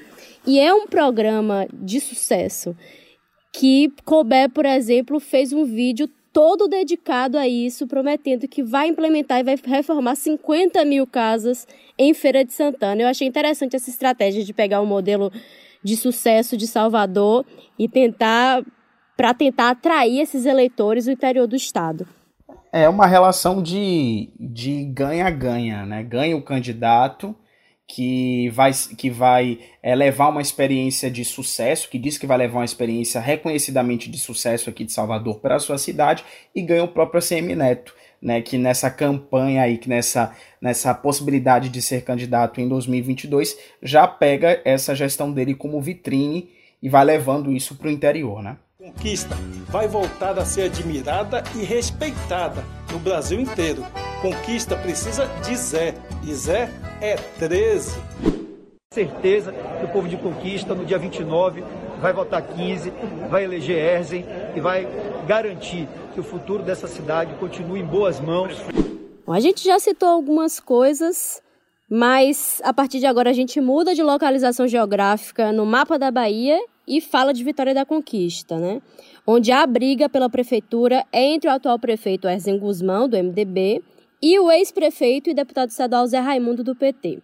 E 0.45 0.59
é 0.59 0.73
um 0.73 0.85
programa 0.85 1.65
de 1.71 2.01
sucesso 2.01 2.75
que 3.53 3.91
Colbert, 4.03 4.49
por 4.51 4.65
exemplo, 4.65 5.19
fez 5.19 5.53
um 5.53 5.63
vídeo 5.63 6.09
todo 6.33 6.67
dedicado 6.67 7.37
a 7.37 7.47
isso, 7.47 7.87
prometendo 7.87 8.47
que 8.47 8.61
vai 8.61 8.89
implementar 8.89 9.39
e 9.39 9.43
vai 9.43 9.55
reformar 9.65 10.15
50 10.15 10.85
mil 10.85 11.07
casas 11.07 11.65
em 11.97 12.13
Feira 12.13 12.45
de 12.45 12.53
Santana. 12.53 13.01
Eu 13.01 13.07
achei 13.07 13.27
interessante 13.27 13.75
essa 13.75 13.89
estratégia 13.89 14.43
de 14.43 14.53
pegar 14.53 14.81
um 14.81 14.85
modelo 14.85 15.31
de 15.83 15.95
sucesso 15.95 16.57
de 16.57 16.67
Salvador 16.67 17.45
e 17.77 17.87
tentar 17.87 18.63
para 19.15 19.33
tentar 19.33 19.71
atrair 19.71 20.19
esses 20.19 20.45
eleitores 20.45 21.05
do 21.05 21.11
interior 21.11 21.47
do 21.47 21.55
estado. 21.55 22.07
É 22.71 22.87
uma 22.87 23.07
relação 23.07 23.63
de 23.63 24.29
ganha-ganha, 24.93 25.85
né? 25.85 26.03
Ganha 26.03 26.37
o 26.37 26.41
candidato 26.41 27.35
que 27.87 28.49
vai, 28.49 28.71
que 28.97 29.09
vai 29.09 29.59
é, 29.81 29.95
levar 29.95 30.27
uma 30.27 30.41
experiência 30.41 31.09
de 31.09 31.23
sucesso, 31.23 31.89
que 31.89 31.97
diz 31.97 32.17
que 32.17 32.27
vai 32.27 32.37
levar 32.37 32.59
uma 32.59 32.65
experiência 32.65 33.21
reconhecidamente 33.21 34.11
de 34.11 34.19
sucesso 34.19 34.69
aqui 34.69 34.83
de 34.83 34.91
Salvador 34.91 35.39
para 35.39 35.55
a 35.55 35.59
sua 35.59 35.77
cidade, 35.77 36.23
e 36.53 36.61
ganha 36.61 36.83
o 36.83 36.89
próprio 36.89 37.19
ACM 37.19 37.55
Neto. 37.55 37.95
né, 38.21 38.41
que 38.41 38.57
nessa 38.57 38.89
campanha 38.89 39.61
aí, 39.61 39.77
que 39.77 39.87
nessa, 39.87 40.35
nessa 40.61 40.93
possibilidade 40.93 41.69
de 41.69 41.81
ser 41.81 42.03
candidato 42.03 42.59
em 42.59 42.67
2022, 42.67 43.57
já 43.81 44.07
pega 44.07 44.61
essa 44.65 44.95
gestão 44.95 45.31
dele 45.31 45.53
como 45.53 45.81
vitrine 45.81 46.49
e 46.81 46.89
vai 46.89 47.03
levando 47.03 47.51
isso 47.51 47.75
para 47.75 47.87
o 47.87 47.91
interior, 47.91 48.41
né? 48.41 48.57
Conquista 48.77 49.35
vai 49.67 49.87
voltar 49.87 50.37
a 50.39 50.45
ser 50.45 50.63
admirada 50.63 51.43
e 51.55 51.63
respeitada 51.63 52.63
no 52.91 52.99
Brasil 52.99 53.39
inteiro. 53.39 53.85
Conquista 54.21 54.77
precisa 54.77 55.25
de 55.45 55.55
Zé, 55.57 55.93
e 56.23 56.33
Zé 56.33 56.69
é 57.01 57.15
13. 57.15 57.99
Certeza 58.93 59.51
que 59.51 59.85
o 59.85 59.89
povo 59.89 60.07
de 60.07 60.15
Conquista, 60.17 60.73
no 60.73 60.85
dia 60.85 60.97
29, 60.97 61.63
vai 62.01 62.13
votar 62.13 62.41
15, 62.41 62.91
vai 63.29 63.43
eleger 63.43 63.77
Erzen 63.77 64.25
e 64.55 64.59
vai 64.59 64.87
garantir 65.27 65.87
que 66.13 66.19
o 66.19 66.23
futuro 66.23 66.63
dessa 66.63 66.87
cidade 66.87 67.33
continue 67.35 67.81
em 67.81 67.85
boas 67.85 68.19
mãos. 68.19 68.57
Bom, 69.27 69.33
a 69.33 69.41
gente 69.41 69.61
já 69.61 69.77
citou 69.77 70.07
algumas 70.07 70.57
coisas, 70.57 71.43
mas 71.89 72.61
a 72.63 72.73
partir 72.73 72.99
de 72.99 73.05
agora 73.05 73.29
a 73.29 73.33
gente 73.33 73.59
muda 73.59 73.93
de 73.93 74.01
localização 74.01 74.65
geográfica 74.69 75.51
no 75.51 75.65
mapa 75.65 75.99
da 75.99 76.09
Bahia 76.09 76.57
e 76.87 77.01
fala 77.01 77.33
de 77.33 77.43
Vitória 77.43 77.73
da 77.73 77.85
Conquista, 77.85 78.57
né? 78.57 78.81
Onde 79.27 79.51
a 79.51 79.67
briga 79.67 80.07
pela 80.07 80.29
prefeitura 80.29 81.05
é 81.11 81.25
entre 81.25 81.49
o 81.49 81.51
atual 81.51 81.77
prefeito 81.77 82.25
Erzen 82.25 82.57
Guzmão, 82.57 83.09
do 83.09 83.17
MDB, 83.17 83.83
e 84.21 84.39
o 84.39 84.49
ex-prefeito 84.49 85.29
e 85.29 85.33
deputado 85.33 85.71
estadual 85.71 86.07
Zé 86.07 86.19
Raimundo, 86.19 86.63
do 86.63 86.73
PT. 86.73 87.21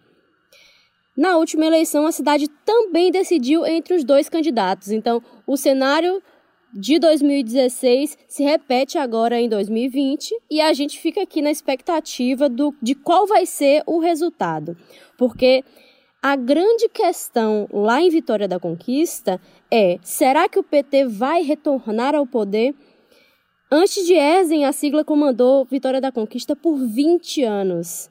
Na 1.16 1.38
última 1.38 1.64
eleição, 1.64 2.06
a 2.06 2.12
cidade 2.12 2.48
também 2.66 3.10
decidiu 3.10 3.64
entre 3.64 3.94
os 3.94 4.04
dois 4.04 4.28
candidatos. 4.28 4.90
Então, 4.90 5.22
o 5.46 5.56
cenário 5.56 6.22
de 6.74 6.98
2016 6.98 8.18
se 8.26 8.42
repete 8.42 8.98
agora 8.98 9.40
em 9.40 9.48
2020 9.48 10.34
e 10.50 10.60
a 10.60 10.72
gente 10.72 10.98
fica 10.98 11.22
aqui 11.22 11.40
na 11.40 11.50
expectativa 11.50 12.48
do, 12.48 12.74
de 12.82 12.94
qual 12.96 13.26
vai 13.26 13.46
ser 13.46 13.82
o 13.86 14.00
resultado. 14.00 14.76
Porque 15.16 15.62
a 16.20 16.34
grande 16.34 16.88
questão 16.88 17.68
lá 17.72 18.00
em 18.00 18.10
Vitória 18.10 18.48
da 18.48 18.58
Conquista 18.58 19.40
é: 19.70 19.98
será 20.02 20.48
que 20.48 20.58
o 20.58 20.64
PT 20.64 21.06
vai 21.06 21.42
retornar 21.42 22.14
ao 22.14 22.26
poder? 22.26 22.74
Antes 23.70 24.04
de 24.06 24.14
Erzen, 24.14 24.64
a 24.64 24.72
sigla 24.72 25.04
comandou 25.04 25.64
Vitória 25.64 26.00
da 26.00 26.10
Conquista 26.10 26.56
por 26.56 26.76
20 26.76 27.44
anos. 27.44 28.10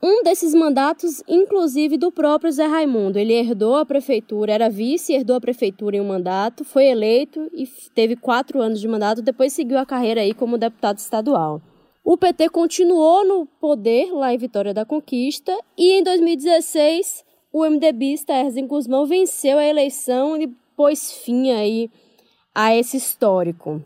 Um 0.00 0.22
desses 0.22 0.54
mandatos, 0.54 1.24
inclusive, 1.26 1.96
do 1.96 2.12
próprio 2.12 2.52
Zé 2.52 2.66
Raimundo. 2.66 3.18
Ele 3.18 3.32
herdou 3.32 3.74
a 3.74 3.84
prefeitura, 3.84 4.52
era 4.52 4.70
vice, 4.70 5.12
herdou 5.12 5.34
a 5.34 5.40
prefeitura 5.40 5.96
em 5.96 6.00
um 6.00 6.06
mandato, 6.06 6.64
foi 6.64 6.86
eleito 6.86 7.50
e 7.52 7.66
teve 7.94 8.14
quatro 8.14 8.60
anos 8.60 8.80
de 8.80 8.86
mandato, 8.86 9.20
depois 9.20 9.52
seguiu 9.52 9.76
a 9.76 9.84
carreira 9.84 10.20
aí 10.20 10.32
como 10.32 10.56
deputado 10.56 10.98
estadual. 10.98 11.60
O 12.04 12.16
PT 12.16 12.48
continuou 12.48 13.26
no 13.26 13.44
poder 13.60 14.12
lá 14.12 14.32
em 14.32 14.38
Vitória 14.38 14.72
da 14.72 14.84
Conquista 14.84 15.52
e 15.76 15.98
em 15.98 16.02
2016 16.02 17.24
o 17.52 17.68
MDBista 17.68 18.32
Erzen 18.32 18.66
Guzmão 18.66 19.04
venceu 19.04 19.58
a 19.58 19.66
eleição 19.66 20.40
e 20.40 20.46
pôs 20.76 21.12
fim 21.12 21.50
aí 21.50 21.90
a 22.54 22.74
esse 22.74 22.96
histórico. 22.96 23.82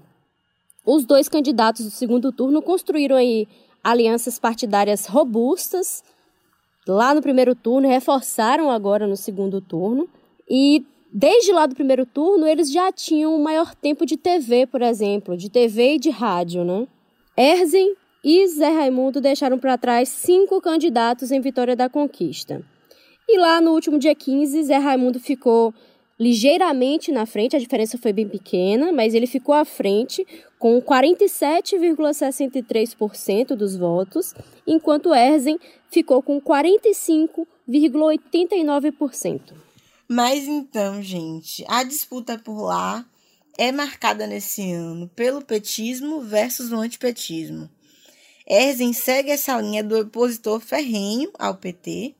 Os 0.85 1.05
dois 1.05 1.29
candidatos 1.29 1.85
do 1.85 1.91
segundo 1.91 2.31
turno 2.33 2.61
construíram 2.61 3.17
aí 3.17 3.49
alianças 3.83 4.39
partidárias 4.39 5.07
robustas 5.07 6.03
lá 6.87 7.15
no 7.15 7.23
primeiro 7.23 7.55
turno, 7.55 7.89
reforçaram 7.89 8.71
agora 8.71 9.07
no 9.07 9.17
segundo 9.17 9.61
turno 9.61 10.09
e 10.49 10.85
desde 11.13 11.53
lá 11.53 11.67
do 11.67 11.75
primeiro 11.75 12.07
turno 12.07 12.47
eles 12.47 12.71
já 12.71 12.91
tinham 12.91 13.35
um 13.35 13.43
maior 13.43 13.75
tempo 13.75 14.05
de 14.07 14.17
TV, 14.17 14.67
por 14.67 14.83
exemplo, 14.83 15.37
de 15.37 15.51
TV 15.51 15.95
e 15.95 15.99
de 15.99 16.11
rádio, 16.11 16.65
né? 16.65 16.87
Erzen 17.37 17.95
e 18.25 18.47
Zé 18.47 18.69
Raimundo 18.69 19.21
deixaram 19.21 19.59
para 19.59 19.79
trás 19.79 20.09
cinco 20.09 20.61
candidatos 20.61 21.31
em 21.31 21.41
Vitória 21.41 21.75
da 21.75 21.89
Conquista. 21.89 22.63
E 23.29 23.39
lá 23.39 23.61
no 23.61 23.73
último 23.73 23.99
dia 23.99 24.15
15, 24.15 24.65
Zé 24.65 24.77
Raimundo 24.77 25.19
ficou 25.19 25.73
ligeiramente 26.19 27.11
na 27.11 27.25
frente, 27.27 27.57
a 27.57 27.59
diferença 27.59 27.97
foi 27.99 28.13
bem 28.13 28.29
pequena, 28.29 28.93
mas 28.93 29.15
ele 29.15 29.27
ficou 29.27 29.55
à 29.55 29.65
frente 29.65 30.27
com 30.59 30.79
47,63% 30.81 33.57
dos 33.57 33.75
votos, 33.77 34.35
enquanto 34.67 35.15
Erzen 35.15 35.59
ficou 35.91 36.23
com 36.23 36.39
45,89%. 36.41 39.41
Mas 40.09 40.47
então, 40.47 41.03
gente, 41.03 41.65
a 41.69 41.83
disputa 41.83 42.39
por 42.39 42.63
lá 42.63 43.05
é 43.59 43.71
marcada 43.73 44.27
nesse 44.27 44.73
ano 44.73 45.11
pelo 45.15 45.43
petismo 45.43 46.21
versus 46.21 46.73
o 46.73 46.77
antipetismo. 46.77 47.69
Erzen 48.47 48.93
segue 48.93 49.31
essa 49.31 49.61
linha 49.61 49.83
do 49.83 49.99
opositor 49.99 50.61
ferrenho 50.61 51.31
ao 51.39 51.57
PT. 51.57 52.15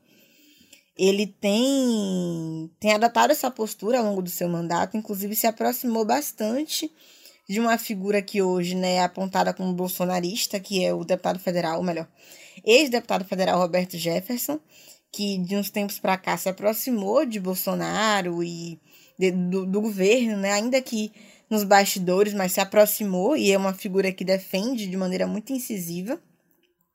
Ele 0.97 1.25
tem, 1.25 2.71
tem 2.79 2.93
adotado 2.93 3.33
essa 3.33 3.49
postura 3.49 3.97
ao 3.97 4.05
longo 4.05 4.21
do 4.21 4.29
seu 4.29 4.47
mandato, 4.47 4.95
inclusive 4.95 5.35
se 5.35 5.47
aproximou 5.47 6.05
bastante 6.05 6.91
de 7.49 7.59
uma 7.59 7.77
figura 7.77 8.21
que 8.21 8.41
hoje 8.41 8.75
né, 8.75 8.95
é 8.95 9.03
apontada 9.03 9.53
como 9.53 9.73
bolsonarista, 9.73 10.59
que 10.59 10.83
é 10.83 10.93
o 10.93 11.03
deputado 11.03 11.39
federal, 11.39 11.77
ou 11.77 11.83
melhor, 11.83 12.07
ex-deputado 12.63 13.25
federal 13.25 13.59
Roberto 13.59 13.97
Jefferson, 13.97 14.59
que 15.11 15.37
de 15.39 15.55
uns 15.55 15.69
tempos 15.69 15.99
para 15.99 16.17
cá 16.17 16.37
se 16.37 16.47
aproximou 16.47 17.25
de 17.25 17.39
Bolsonaro 17.39 18.43
e 18.43 18.79
de, 19.17 19.31
do, 19.31 19.65
do 19.65 19.81
governo, 19.81 20.37
né, 20.37 20.53
ainda 20.53 20.81
que 20.81 21.11
nos 21.49 21.63
bastidores, 21.63 22.33
mas 22.33 22.53
se 22.53 22.61
aproximou 22.61 23.35
e 23.35 23.51
é 23.51 23.57
uma 23.57 23.73
figura 23.73 24.11
que 24.11 24.23
defende 24.23 24.87
de 24.87 24.97
maneira 24.97 25.27
muito 25.27 25.51
incisiva 25.51 26.19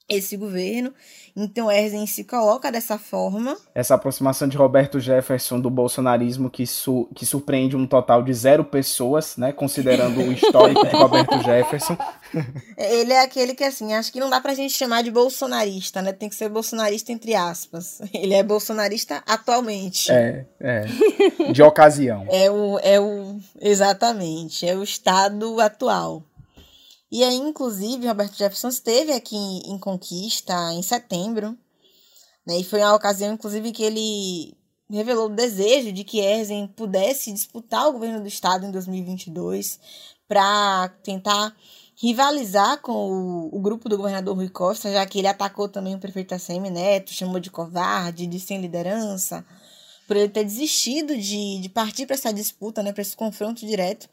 esse 0.09 0.37
governo. 0.37 0.93
Então, 1.37 1.71
Erzen 1.71 2.05
se 2.07 2.25
coloca 2.25 2.73
dessa 2.73 2.99
forma. 2.99 3.57
Essa 3.73 3.95
aproximação 3.95 4.49
de 4.49 4.57
Roberto 4.57 4.99
Jefferson 4.99 5.61
do 5.61 5.71
bolsonarismo 5.71 6.51
que, 6.51 6.67
su 6.67 7.09
que 7.15 7.25
surpreende 7.25 7.77
um 7.77 7.87
total 7.87 8.25
de 8.25 8.35
zero 8.35 8.65
pessoas, 8.65 9.37
né? 9.37 9.53
Considerando 9.53 10.21
o 10.21 10.33
histórico 10.33 10.85
de 10.85 10.97
Roberto 10.97 11.39
Jefferson. 11.45 11.97
Ele 12.77 13.13
é 13.13 13.23
aquele 13.23 13.55
que, 13.55 13.63
assim, 13.63 13.95
acho 13.95 14.13
que 14.13 14.19
não 14.19 14.29
dá 14.29 14.41
pra 14.41 14.55
gente 14.55 14.73
chamar 14.73 15.03
de 15.03 15.13
bolsonarista, 15.13 16.03
né? 16.03 16.13
Tem 16.13 16.29
que 16.29 16.35
ser 16.35 16.49
bolsonarista 16.49 17.13
entre 17.13 17.37
aspas. 17.37 18.01
Ele 18.13 18.35
é 18.35 18.43
bolsonarista 18.43 19.23
atualmente. 19.27 20.11
É, 20.11 20.45
é. 20.59 20.87
De 21.53 21.63
ocasião. 21.63 22.27
é 22.31 22.51
o, 22.51 22.79
é 22.81 22.99
o. 22.99 23.39
Exatamente. 23.61 24.67
É 24.67 24.75
o 24.75 24.83
estado 24.83 25.61
atual. 25.61 26.25
E 27.11 27.25
aí, 27.25 27.37
inclusive, 27.37 28.07
Roberto 28.07 28.37
Jefferson 28.37 28.69
esteve 28.69 29.13
aqui 29.13 29.37
em 29.37 29.79
Conquista 29.79 30.55
em 30.73 30.83
setembro, 30.83 31.57
né? 32.47 32.59
E 32.59 32.65
foi 32.65 32.81
uma 32.81 32.95
ocasião, 32.95 33.35
inclusive, 33.35 33.73
que 33.73 33.83
ele 33.83 34.57
revelou 34.91 35.27
o 35.27 35.35
desejo 35.35 35.93
de 35.93 36.05
que 36.05 36.19
Erzen 36.19 36.67
pudesse 36.69 37.33
disputar 37.33 37.89
o 37.89 37.93
governo 37.93 38.21
do 38.21 38.29
estado 38.29 38.65
em 38.65 38.71
2022 38.71 39.79
para 40.27 40.89
tentar 41.03 41.55
rivalizar 42.01 42.81
com 42.81 42.93
o, 42.93 43.57
o, 43.57 43.61
grupo 43.61 43.89
do 43.89 43.97
governador 43.97 44.37
Rui 44.37 44.49
Costa, 44.49 44.93
já 44.93 45.05
que 45.05 45.19
ele 45.19 45.27
atacou 45.27 45.69
também 45.69 45.95
o 45.95 45.99
prefeito 45.99 46.35
ACM 46.35 46.71
Neto, 46.71 47.13
chamou 47.13 47.41
de 47.41 47.51
covarde, 47.51 48.27
de 48.27 48.39
sem 48.39 48.61
liderança, 48.61 49.45
por 50.07 50.17
ele 50.17 50.29
ter 50.29 50.45
desistido 50.45 51.17
de, 51.17 51.61
de 51.61 51.69
partir 51.69 52.07
para 52.07 52.15
essa 52.15 52.33
disputa, 52.33 52.83
né, 52.83 52.93
para 52.93 53.03
esse 53.03 53.17
confronto 53.17 53.67
direto 53.67 54.09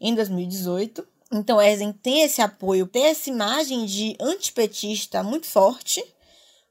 em 0.00 0.14
2018. 0.14 1.06
Então, 1.32 1.60
Erzen 1.60 1.92
tem 1.92 2.22
esse 2.22 2.40
apoio, 2.40 2.86
tem 2.86 3.06
essa 3.06 3.28
imagem 3.28 3.84
de 3.84 4.16
antipetista 4.20 5.22
muito 5.22 5.46
forte, 5.46 6.02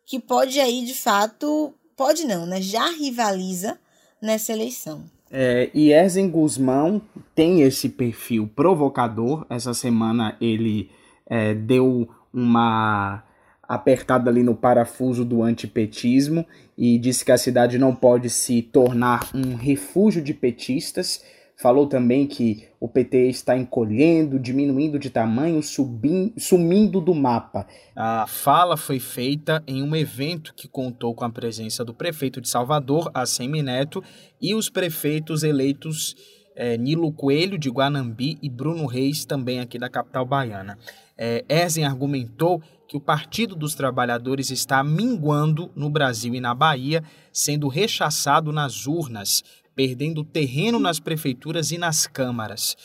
que 0.05 0.19
pode 0.19 0.59
aí, 0.59 0.85
de 0.85 0.93
fato, 0.93 1.73
pode 1.95 2.25
não, 2.25 2.45
né? 2.45 2.61
Já 2.61 2.89
rivaliza 2.89 3.77
nessa 4.21 4.53
eleição. 4.53 5.03
É, 5.31 5.69
e 5.73 5.91
Erzen 5.91 6.29
Guzmão 6.29 7.01
tem 7.33 7.61
esse 7.61 7.89
perfil 7.89 8.49
provocador. 8.55 9.45
Essa 9.49 9.73
semana 9.73 10.37
ele 10.39 10.89
é, 11.27 11.53
deu 11.53 12.07
uma 12.31 13.23
apertada 13.67 14.29
ali 14.29 14.43
no 14.43 14.55
parafuso 14.55 15.25
do 15.25 15.41
antipetismo 15.41 16.45
e 16.77 16.99
disse 16.99 17.25
que 17.25 17.31
a 17.31 17.37
cidade 17.37 17.77
não 17.77 17.95
pode 17.95 18.29
se 18.29 18.61
tornar 18.61 19.29
um 19.33 19.55
refúgio 19.55 20.21
de 20.21 20.33
petistas 20.33 21.23
Falou 21.57 21.87
também 21.87 22.27
que 22.27 22.67
o 22.81 22.87
PT 22.87 23.29
está 23.29 23.57
encolhendo, 23.57 24.37
diminuindo 24.37 24.99
de 24.99 25.09
tamanho, 25.09 25.63
subindo, 25.63 26.33
sumindo 26.37 26.99
do 26.99 27.15
mapa. 27.15 27.65
A 27.95 28.27
fala 28.27 28.75
foi 28.75 28.99
feita 28.99 29.63
em 29.65 29.81
um 29.81 29.95
evento 29.95 30.53
que 30.53 30.67
contou 30.67 31.15
com 31.15 31.23
a 31.23 31.29
presença 31.29 31.85
do 31.85 31.93
prefeito 31.93 32.41
de 32.41 32.49
Salvador, 32.49 33.09
Assemi 33.13 33.61
Neto, 33.61 34.03
e 34.41 34.53
os 34.53 34.69
prefeitos 34.69 35.43
eleitos 35.43 36.15
é, 36.55 36.77
Nilo 36.77 37.11
Coelho, 37.11 37.57
de 37.57 37.69
Guanambi, 37.69 38.37
e 38.41 38.49
Bruno 38.49 38.85
Reis, 38.85 39.25
também 39.25 39.59
aqui 39.59 39.79
da 39.79 39.89
capital 39.89 40.25
baiana. 40.25 40.77
É, 41.17 41.43
Erzen 41.47 41.85
argumentou 41.85 42.61
que 42.87 42.97
o 42.97 43.01
Partido 43.01 43.55
dos 43.55 43.75
Trabalhadores 43.75 44.51
está 44.51 44.83
minguando 44.83 45.71
no 45.75 45.89
Brasil 45.89 46.35
e 46.35 46.41
na 46.41 46.53
Bahia, 46.53 47.03
sendo 47.31 47.67
rechaçado 47.67 48.51
nas 48.51 48.85
urnas 48.85 49.43
perdendo 49.75 50.23
terreno 50.23 50.79
nas 50.79 50.99
prefeituras 50.99 51.71
e 51.71 51.77
nas 51.77 52.07
câmaras. 52.07 52.75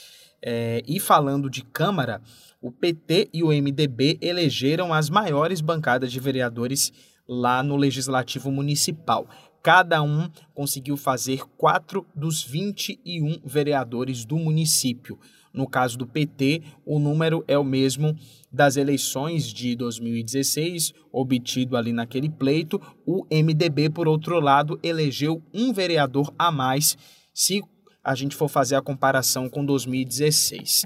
É, 0.42 0.82
e 0.86 0.98
falando 0.98 1.50
de 1.50 1.62
Câmara, 1.62 2.20
o 2.60 2.70
PT 2.70 3.30
e 3.32 3.42
o 3.42 3.48
MDB 3.48 4.18
elegeram 4.20 4.92
as 4.92 5.08
maiores 5.08 5.60
bancadas 5.60 6.10
de 6.10 6.18
vereadores 6.18 6.92
lá 7.28 7.62
no 7.62 7.76
Legislativo 7.76 8.50
Municipal. 8.50 9.28
Cada 9.62 10.02
um 10.02 10.30
conseguiu 10.54 10.96
fazer 10.96 11.44
quatro 11.56 12.06
dos 12.14 12.42
21 12.42 13.40
vereadores 13.44 14.24
do 14.24 14.36
município. 14.36 15.18
No 15.52 15.68
caso 15.68 15.98
do 15.98 16.06
PT, 16.06 16.62
o 16.84 16.98
número 16.98 17.44
é 17.48 17.58
o 17.58 17.64
mesmo 17.64 18.16
das 18.52 18.76
eleições 18.76 19.52
de 19.52 19.74
2016, 19.76 20.92
obtido 21.12 21.76
ali 21.76 21.92
naquele 21.92 22.28
pleito. 22.28 22.80
O 23.06 23.24
MDB, 23.30 23.90
por 23.90 24.06
outro 24.06 24.40
lado, 24.40 24.78
elegeu 24.82 25.42
um 25.52 25.72
vereador 25.72 26.32
a 26.38 26.50
mais, 26.50 26.96
se 27.34 27.62
a 28.02 28.14
gente 28.14 28.34
for 28.34 28.48
fazer 28.48 28.76
a 28.76 28.82
comparação 28.82 29.48
com 29.48 29.64
2016. 29.64 30.82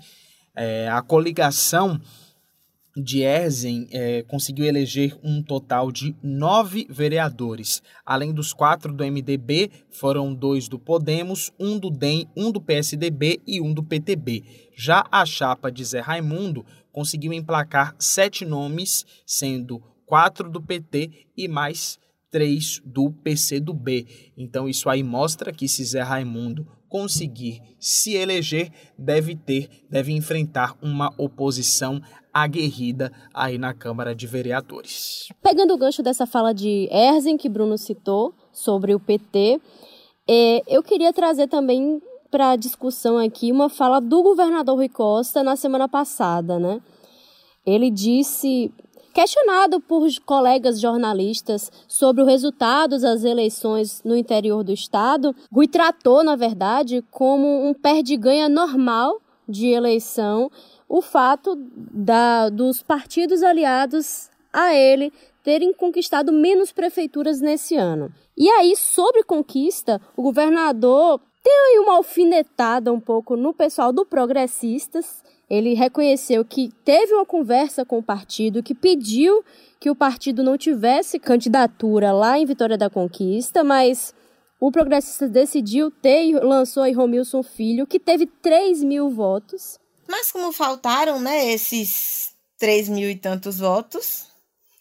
É, 0.57 0.88
a 0.88 1.03
coligação 1.03 2.00
de 2.96 3.22
Erzen 3.22 3.88
é, 3.90 4.22
conseguiu 4.22 4.64
eleger 4.66 5.18
um 5.22 5.42
total 5.42 5.90
de 5.90 6.14
nove 6.22 6.87
vereadores. 6.88 7.83
Além 8.07 8.33
dos 8.33 8.52
quatro 8.52 8.92
do 8.92 9.04
MDB, 9.04 9.70
foram 9.90 10.35
dois 10.35 10.68
do 10.68 10.78
Podemos, 10.78 11.52
um 11.59 11.78
do 11.78 11.90
DEM, 11.90 12.28
um 12.37 12.52
do 12.52 12.61
PSDB 12.61 13.40
e 13.46 13.61
um 13.61 13.72
do 13.72 13.83
PTB. 13.83 14.44
Já 14.76 15.04
a 15.11 15.26
chapa 15.26 15.70
de 15.70 15.85
Zé 15.85 16.00
Raimundo 16.00 16.64
conseguiu 16.92 17.33
emplacar 17.33 17.94
sete 17.98 18.44
nomes, 18.44 19.04
sendo 19.26 19.83
quatro 20.07 20.48
do 20.48 20.62
PT 20.62 21.26
e 21.37 21.48
mais 21.48 21.98
três 22.30 22.80
do 22.85 23.11
PCdoB. 23.11 24.07
Então 24.37 24.68
isso 24.68 24.88
aí 24.88 25.02
mostra 25.02 25.52
que 25.52 25.68
se 25.68 25.85
Zé 25.85 26.02
Raimundo 26.02 26.66
conseguir 26.94 27.61
se 27.80 28.14
eleger, 28.14 28.70
deve 28.96 29.35
ter, 29.35 29.68
deve 29.90 30.12
enfrentar 30.12 30.76
uma 30.80 31.12
oposição 31.18 32.00
aguerrida 32.33 33.11
aí 33.35 33.59
na 33.59 33.74
Câmara 33.74 34.14
de 34.14 34.28
Vereadores. 34.28 35.26
Pegando 35.42 35.74
o 35.74 35.76
gancho 35.76 36.04
dessa 36.04 36.24
fala 36.24 36.54
de 36.54 36.88
Erzen 36.92 37.37
que 37.37 37.48
Bruno 37.48 37.76
citou 37.76 38.33
sobre 38.52 38.94
o 38.94 39.00
PT, 39.00 39.61
é, 40.30 40.62
eu 40.68 40.85
queria 40.85 41.12
trazer 41.12 41.48
também 41.48 42.00
para 42.30 42.52
a 42.52 42.57
discussão 42.57 43.18
aqui 43.18 43.50
uma 43.50 43.68
fala 43.68 44.00
do 44.00 44.22
governador 44.22 44.76
Rui 44.76 44.88
Costa 44.88 45.42
na 45.42 45.57
semana 45.57 45.88
passada, 45.88 46.61
né? 46.61 46.80
Ele 47.66 47.90
disse 47.90 48.70
Questionado 49.14 49.81
por 49.81 50.05
colegas 50.27 50.81
jornalistas 50.81 51.70
sobre 51.87 52.20
o 52.20 52.27
resultado 52.27 53.00
das 53.00 53.22
eleições 53.22 54.03
no 54.05 54.16
interior 54.16 54.64
do 54.64 54.72
estado, 54.72 55.33
Rui 55.53 55.68
tratou, 55.68 56.24
na 56.24 56.35
verdade, 56.35 57.00
como 57.12 57.64
um 57.64 57.72
perde-ganha 57.72 58.48
normal 58.48 59.22
de 59.48 59.68
eleição 59.68 60.50
o 60.88 61.00
fato 61.00 61.57
da, 61.77 62.48
dos 62.48 62.83
partidos 62.83 63.44
aliados 63.44 64.29
a 64.53 64.74
ele 64.74 65.12
terem 65.44 65.72
conquistado 65.72 66.33
menos 66.33 66.72
prefeituras 66.72 67.40
nesse 67.40 67.77
ano. 67.77 68.12
E 68.37 68.50
aí, 68.50 68.74
sobre 68.77 69.22
conquista, 69.22 70.00
o 70.16 70.22
governador 70.22 71.20
deu 71.44 71.53
aí 71.53 71.79
uma 71.79 71.98
alfinetada 71.98 72.92
um 72.92 72.98
pouco 72.98 73.37
no 73.37 73.55
pessoal 73.55 73.92
do 73.92 74.05
Progressistas 74.05 75.22
ele 75.48 75.74
reconheceu 75.74 76.44
que 76.44 76.70
teve 76.85 77.12
uma 77.12 77.26
conversa 77.26 77.85
com 77.85 77.98
o 77.98 78.02
partido, 78.02 78.62
que 78.62 78.74
pediu 78.74 79.44
que 79.78 79.90
o 79.90 79.94
partido 79.94 80.42
não 80.42 80.57
tivesse 80.57 81.18
candidatura 81.18 82.12
lá 82.12 82.38
em 82.38 82.46
Vitória 82.46 82.78
da 82.78 82.88
Conquista, 82.88 83.62
mas 83.62 84.14
o 84.59 84.72
Progressista 84.72 85.28
decidiu 85.28 85.90
ter 85.90 86.24
e 86.24 86.33
lançou 86.35 86.83
aí 86.83 86.92
Romilson 86.92 87.42
Filho, 87.42 87.87
que 87.87 88.00
teve 88.00 88.26
3 88.26 88.83
mil 88.83 89.11
votos. 89.11 89.78
Mas 90.09 90.33
como 90.33 90.52
faltaram, 90.52 91.20
né, 91.20 91.52
esses 91.52 92.33
3 92.59 92.88
mil 92.88 93.11
e 93.11 93.16
tantos 93.16 93.59
votos, 93.59 94.26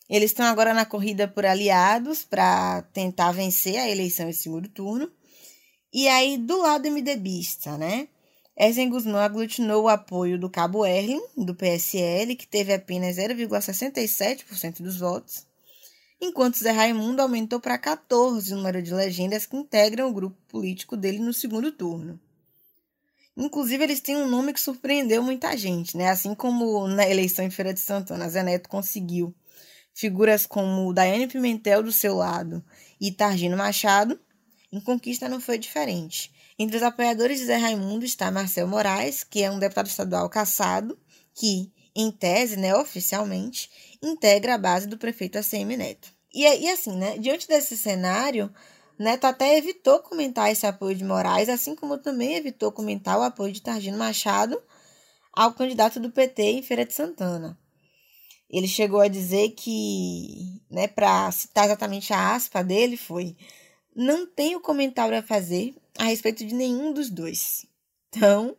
eles 0.09 0.31
estão 0.31 0.45
agora 0.45 0.73
na 0.73 0.85
corrida 0.85 1.27
por 1.27 1.45
aliados 1.45 2.23
para 2.23 2.81
tentar 2.93 3.31
vencer 3.31 3.77
a 3.77 3.89
eleição 3.89 4.29
em 4.29 4.33
segundo 4.33 4.69
turno. 4.69 5.11
E 5.93 6.07
aí, 6.07 6.37
do 6.37 6.61
lado 6.61 6.89
MDBista, 6.89 7.77
né? 7.77 8.07
Erzen 8.55 8.89
Guzmão 8.89 9.19
aglutinou 9.19 9.83
o 9.83 9.89
apoio 9.89 10.37
do 10.37 10.47
Cabo 10.49 10.85
Erling, 10.85 11.21
do 11.35 11.55
PSL, 11.55 12.35
que 12.35 12.47
teve 12.47 12.71
apenas 12.71 13.17
0,67% 13.17 14.83
dos 14.83 14.97
votos, 14.97 15.47
enquanto 16.21 16.59
Zé 16.59 16.71
Raimundo 16.71 17.21
aumentou 17.21 17.59
para 17.59 17.79
14 17.79 18.53
o 18.53 18.57
número 18.57 18.81
de 18.81 18.93
legendas 18.93 19.47
que 19.47 19.57
integram 19.57 20.07
o 20.07 20.13
grupo 20.13 20.37
político 20.47 20.95
dele 20.95 21.17
no 21.17 21.33
segundo 21.33 21.71
turno. 21.71 22.19
Inclusive, 23.35 23.83
eles 23.83 23.99
têm 23.99 24.15
um 24.15 24.29
nome 24.29 24.53
que 24.53 24.61
surpreendeu 24.61 25.23
muita 25.23 25.57
gente, 25.57 25.97
né? 25.97 26.09
Assim 26.09 26.35
como 26.35 26.87
na 26.87 27.09
eleição 27.09 27.43
em 27.43 27.49
Feira 27.49 27.73
de 27.73 27.79
Santana, 27.79 28.29
Zé 28.29 28.43
Neto 28.43 28.69
conseguiu 28.69 29.33
figuras 29.95 30.45
como 30.45 30.93
Daiane 30.93 31.27
Pimentel 31.27 31.81
do 31.81 31.91
seu 31.91 32.15
lado 32.15 32.63
e 33.01 33.11
Targino 33.11 33.57
Machado, 33.57 34.19
em 34.71 34.79
Conquista 34.79 35.27
não 35.27 35.41
foi 35.41 35.57
diferente. 35.57 36.31
Entre 36.57 36.77
os 36.77 36.83
apoiadores 36.83 37.39
de 37.39 37.45
Zé 37.45 37.55
Raimundo 37.57 38.05
está 38.05 38.29
Marcel 38.29 38.67
Moraes, 38.67 39.23
que 39.23 39.41
é 39.41 39.49
um 39.49 39.59
deputado 39.59 39.87
estadual 39.87 40.29
caçado, 40.29 40.97
que, 41.33 41.71
em 41.95 42.11
tese, 42.11 42.57
né, 42.57 42.75
oficialmente, 42.75 43.69
integra 44.01 44.55
a 44.55 44.57
base 44.57 44.87
do 44.87 44.97
prefeito 44.97 45.37
ACM 45.37 45.75
Neto. 45.77 46.13
E, 46.33 46.43
e 46.43 46.69
assim, 46.69 46.95
né, 46.95 47.17
diante 47.17 47.47
desse 47.47 47.75
cenário, 47.75 48.53
Neto 48.97 49.25
até 49.25 49.57
evitou 49.57 49.99
comentar 49.99 50.51
esse 50.51 50.65
apoio 50.67 50.95
de 50.95 51.03
Moraes, 51.03 51.49
assim 51.49 51.75
como 51.75 51.97
também 51.97 52.35
evitou 52.35 52.71
comentar 52.71 53.17
o 53.17 53.23
apoio 53.23 53.51
de 53.51 53.61
Targino 53.61 53.97
Machado 53.97 54.61
ao 55.31 55.53
candidato 55.53 55.99
do 55.99 56.11
PT 56.11 56.43
em 56.43 56.61
Feira 56.61 56.85
de 56.85 56.93
Santana. 56.93 57.57
Ele 58.49 58.67
chegou 58.67 58.99
a 58.99 59.07
dizer 59.07 59.49
que, 59.51 60.61
né, 60.69 60.87
para 60.87 61.31
citar 61.31 61.65
exatamente 61.65 62.13
a 62.13 62.35
aspa 62.35 62.63
dele, 62.63 62.95
foi: 62.95 63.35
Não 63.95 64.25
tenho 64.25 64.59
comentário 64.59 65.17
a 65.17 65.21
fazer 65.21 65.75
a 65.97 66.05
respeito 66.05 66.45
de 66.45 66.53
nenhum 66.53 66.93
dos 66.93 67.09
dois. 67.09 67.65
Então, 68.09 68.55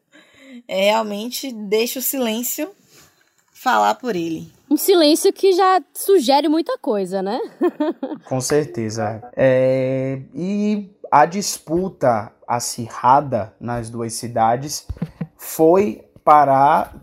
é, 0.69 0.91
realmente 0.91 1.53
deixa 1.53 1.99
o 1.99 2.03
silêncio 2.03 2.71
falar 3.53 3.95
por 3.97 4.15
ele. 4.15 4.53
Um 4.71 4.77
silêncio 4.77 5.33
que 5.33 5.53
já 5.53 5.83
sugere 5.93 6.49
muita 6.49 6.79
coisa, 6.79 7.23
né? 7.23 7.41
Com 8.27 8.41
certeza. 8.41 9.23
É, 9.37 10.21
e 10.35 10.91
a 11.11 11.27
disputa 11.27 12.33
acirrada 12.47 13.55
nas 13.61 13.89
duas 13.89 14.13
cidades 14.15 14.87
foi 15.37 16.05
parar 16.25 16.97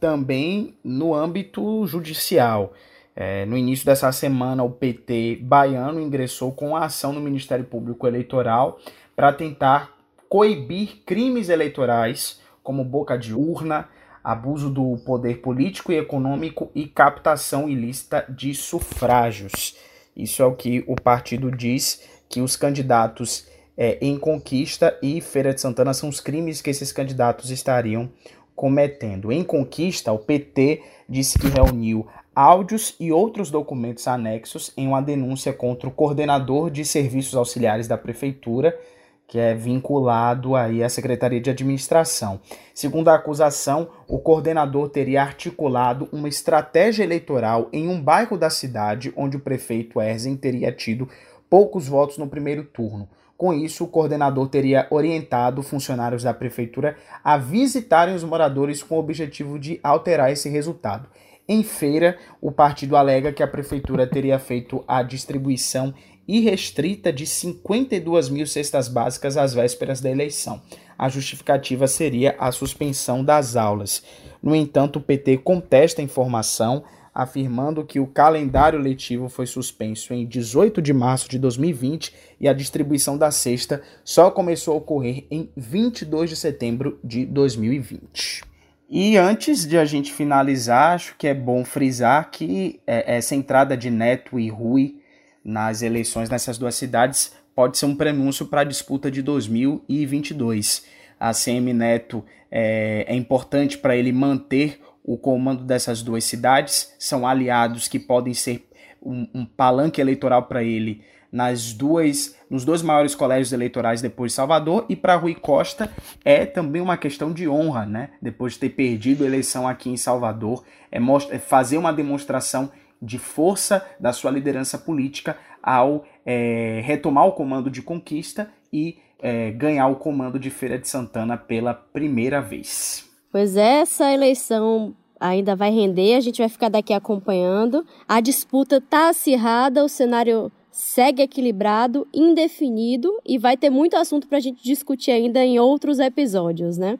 também 0.00 0.76
no 0.82 1.14
âmbito 1.14 1.86
judicial. 1.86 2.72
É, 3.20 3.44
no 3.46 3.56
início 3.56 3.84
dessa 3.84 4.12
semana, 4.12 4.62
o 4.62 4.70
PT 4.70 5.40
baiano 5.42 6.00
ingressou 6.00 6.52
com 6.52 6.76
a 6.76 6.84
ação 6.84 7.12
no 7.12 7.20
Ministério 7.20 7.64
Público 7.64 8.06
Eleitoral 8.06 8.78
para 9.16 9.32
tentar 9.32 9.92
coibir 10.28 11.02
crimes 11.04 11.48
eleitorais 11.48 12.40
como 12.62 12.84
boca 12.84 13.18
de 13.18 13.34
urna, 13.34 13.88
abuso 14.22 14.70
do 14.70 14.98
poder 14.98 15.38
político 15.38 15.90
e 15.90 15.96
econômico 15.96 16.70
e 16.76 16.86
captação 16.86 17.68
ilícita 17.68 18.24
de 18.28 18.54
sufrágios. 18.54 19.74
Isso 20.16 20.40
é 20.40 20.46
o 20.46 20.54
que 20.54 20.84
o 20.86 20.94
partido 20.94 21.50
diz 21.50 22.08
que 22.28 22.40
os 22.40 22.54
candidatos 22.54 23.48
é, 23.76 23.98
em 24.00 24.16
Conquista 24.16 24.96
e 25.02 25.20
Feira 25.20 25.52
de 25.52 25.60
Santana 25.60 25.92
são 25.92 26.08
os 26.08 26.20
crimes 26.20 26.62
que 26.62 26.70
esses 26.70 26.92
candidatos 26.92 27.50
estariam 27.50 28.08
cometendo. 28.54 29.32
Em 29.32 29.42
Conquista, 29.42 30.12
o 30.12 30.18
PT 30.18 30.82
disse 31.08 31.36
que 31.36 31.48
reuniu 31.48 32.06
áudios 32.40 32.94
e 33.00 33.10
outros 33.10 33.50
documentos 33.50 34.06
anexos 34.06 34.72
em 34.76 34.86
uma 34.86 35.02
denúncia 35.02 35.52
contra 35.52 35.88
o 35.88 35.92
coordenador 35.92 36.70
de 36.70 36.84
serviços 36.84 37.34
auxiliares 37.34 37.88
da 37.88 37.98
prefeitura 37.98 38.78
que 39.26 39.40
é 39.40 39.56
vinculado 39.56 40.54
aí 40.54 40.82
à 40.84 40.88
Secretaria 40.88 41.40
de 41.40 41.50
Administração. 41.50 42.40
Segundo 42.72 43.08
a 43.08 43.16
acusação, 43.16 43.88
o 44.06 44.20
coordenador 44.20 44.88
teria 44.88 45.20
articulado 45.20 46.08
uma 46.12 46.28
estratégia 46.28 47.02
eleitoral 47.02 47.68
em 47.72 47.88
um 47.88 48.00
bairro 48.00 48.38
da 48.38 48.48
cidade 48.48 49.12
onde 49.16 49.36
o 49.36 49.40
prefeito 49.40 50.00
Erzen 50.00 50.36
teria 50.36 50.70
tido 50.70 51.08
poucos 51.50 51.88
votos 51.88 52.18
no 52.18 52.28
primeiro 52.28 52.62
turno. 52.62 53.08
Com 53.36 53.52
isso, 53.52 53.82
o 53.82 53.88
coordenador 53.88 54.48
teria 54.48 54.86
orientado 54.90 55.60
funcionários 55.60 56.22
da 56.22 56.32
prefeitura 56.32 56.96
a 57.22 57.36
visitarem 57.36 58.14
os 58.14 58.22
moradores 58.22 58.80
com 58.80 58.94
o 58.94 59.00
objetivo 59.00 59.58
de 59.58 59.80
alterar 59.82 60.30
esse 60.30 60.48
resultado. 60.48 61.08
Em 61.50 61.62
feira, 61.62 62.18
o 62.42 62.52
partido 62.52 62.94
alega 62.94 63.32
que 63.32 63.42
a 63.42 63.48
prefeitura 63.48 64.06
teria 64.06 64.38
feito 64.38 64.84
a 64.86 65.02
distribuição 65.02 65.94
irrestrita 66.28 67.10
de 67.10 67.26
52 67.26 68.28
mil 68.28 68.46
cestas 68.46 68.86
básicas 68.86 69.38
às 69.38 69.54
vésperas 69.54 69.98
da 69.98 70.10
eleição. 70.10 70.60
A 70.98 71.08
justificativa 71.08 71.86
seria 71.86 72.36
a 72.38 72.52
suspensão 72.52 73.24
das 73.24 73.56
aulas. 73.56 74.04
No 74.42 74.54
entanto, 74.54 74.98
o 74.98 75.02
PT 75.02 75.38
contesta 75.38 76.02
a 76.02 76.04
informação, 76.04 76.84
afirmando 77.14 77.82
que 77.82 77.98
o 77.98 78.06
calendário 78.06 78.78
letivo 78.78 79.30
foi 79.30 79.46
suspenso 79.46 80.12
em 80.12 80.26
18 80.26 80.82
de 80.82 80.92
março 80.92 81.30
de 81.30 81.38
2020 81.38 82.14
e 82.38 82.46
a 82.46 82.52
distribuição 82.52 83.16
da 83.16 83.30
cesta 83.30 83.80
só 84.04 84.30
começou 84.30 84.74
a 84.74 84.76
ocorrer 84.76 85.24
em 85.30 85.48
22 85.56 86.28
de 86.28 86.36
setembro 86.36 87.00
de 87.02 87.24
2020. 87.24 88.47
E 88.90 89.18
antes 89.18 89.66
de 89.66 89.76
a 89.76 89.84
gente 89.84 90.12
finalizar, 90.12 90.94
acho 90.94 91.14
que 91.18 91.26
é 91.26 91.34
bom 91.34 91.62
frisar 91.62 92.30
que 92.30 92.80
é, 92.86 93.16
essa 93.16 93.34
entrada 93.34 93.76
de 93.76 93.90
Neto 93.90 94.40
e 94.40 94.48
Rui 94.48 95.02
nas 95.44 95.82
eleições 95.82 96.30
nessas 96.30 96.56
duas 96.56 96.74
cidades 96.74 97.34
pode 97.54 97.76
ser 97.76 97.84
um 97.84 97.94
prenúncio 97.94 98.46
para 98.46 98.62
a 98.62 98.64
disputa 98.64 99.10
de 99.10 99.20
2022. 99.20 100.86
A 101.20 101.34
CM 101.34 101.74
Neto 101.74 102.24
é, 102.50 103.04
é 103.06 103.14
importante 103.14 103.76
para 103.76 103.94
ele 103.94 104.10
manter 104.10 104.80
o 105.04 105.18
comando 105.18 105.64
dessas 105.64 106.02
duas 106.02 106.24
cidades, 106.24 106.94
são 106.98 107.26
aliados 107.26 107.88
que 107.88 107.98
podem 107.98 108.32
ser 108.32 108.68
um, 109.02 109.26
um 109.34 109.44
palanque 109.44 110.00
eleitoral 110.00 110.44
para 110.44 110.62
ele 110.62 111.02
nas 111.30 111.72
duas, 111.72 112.36
nos 112.50 112.64
dois 112.64 112.82
maiores 112.82 113.14
colégios 113.14 113.52
eleitorais 113.52 114.00
depois 114.00 114.32
de 114.32 114.36
Salvador 114.36 114.86
e 114.88 114.96
para 114.96 115.16
Rui 115.16 115.34
Costa 115.34 115.90
é 116.24 116.46
também 116.46 116.80
uma 116.80 116.96
questão 116.96 117.32
de 117.32 117.48
honra, 117.48 117.84
né? 117.84 118.10
Depois 118.20 118.54
de 118.54 118.60
ter 118.60 118.70
perdido 118.70 119.24
a 119.24 119.26
eleição 119.26 119.68
aqui 119.68 119.90
em 119.90 119.96
Salvador, 119.96 120.64
é, 120.90 120.98
é 121.30 121.38
fazer 121.38 121.76
uma 121.76 121.92
demonstração 121.92 122.70
de 123.00 123.18
força 123.18 123.86
da 124.00 124.12
sua 124.12 124.30
liderança 124.30 124.78
política 124.78 125.36
ao 125.62 126.04
é, 126.24 126.80
retomar 126.84 127.26
o 127.26 127.32
comando 127.32 127.70
de 127.70 127.82
conquista 127.82 128.50
e 128.72 128.98
é, 129.20 129.50
ganhar 129.50 129.88
o 129.88 129.96
comando 129.96 130.38
de 130.38 130.50
Feira 130.50 130.78
de 130.78 130.88
Santana 130.88 131.36
pela 131.36 131.74
primeira 131.74 132.40
vez. 132.40 133.08
Pois 133.30 133.56
é, 133.56 133.80
essa 133.80 134.12
eleição 134.12 134.94
ainda 135.20 135.56
vai 135.56 135.70
render, 135.70 136.14
a 136.14 136.20
gente 136.20 136.38
vai 136.38 136.48
ficar 136.48 136.68
daqui 136.68 136.92
acompanhando. 136.92 137.84
A 138.06 138.20
disputa 138.20 138.76
está 138.76 139.10
acirrada, 139.10 139.84
o 139.84 139.88
cenário 139.88 140.50
segue 140.78 141.22
equilibrado, 141.22 142.06
indefinido 142.14 143.12
e 143.26 143.36
vai 143.36 143.56
ter 143.56 143.68
muito 143.68 143.96
assunto 143.96 144.28
para 144.28 144.38
a 144.38 144.40
gente 144.40 144.62
discutir 144.62 145.10
ainda 145.10 145.44
em 145.44 145.58
outros 145.58 145.98
episódios, 145.98 146.78
né? 146.78 146.96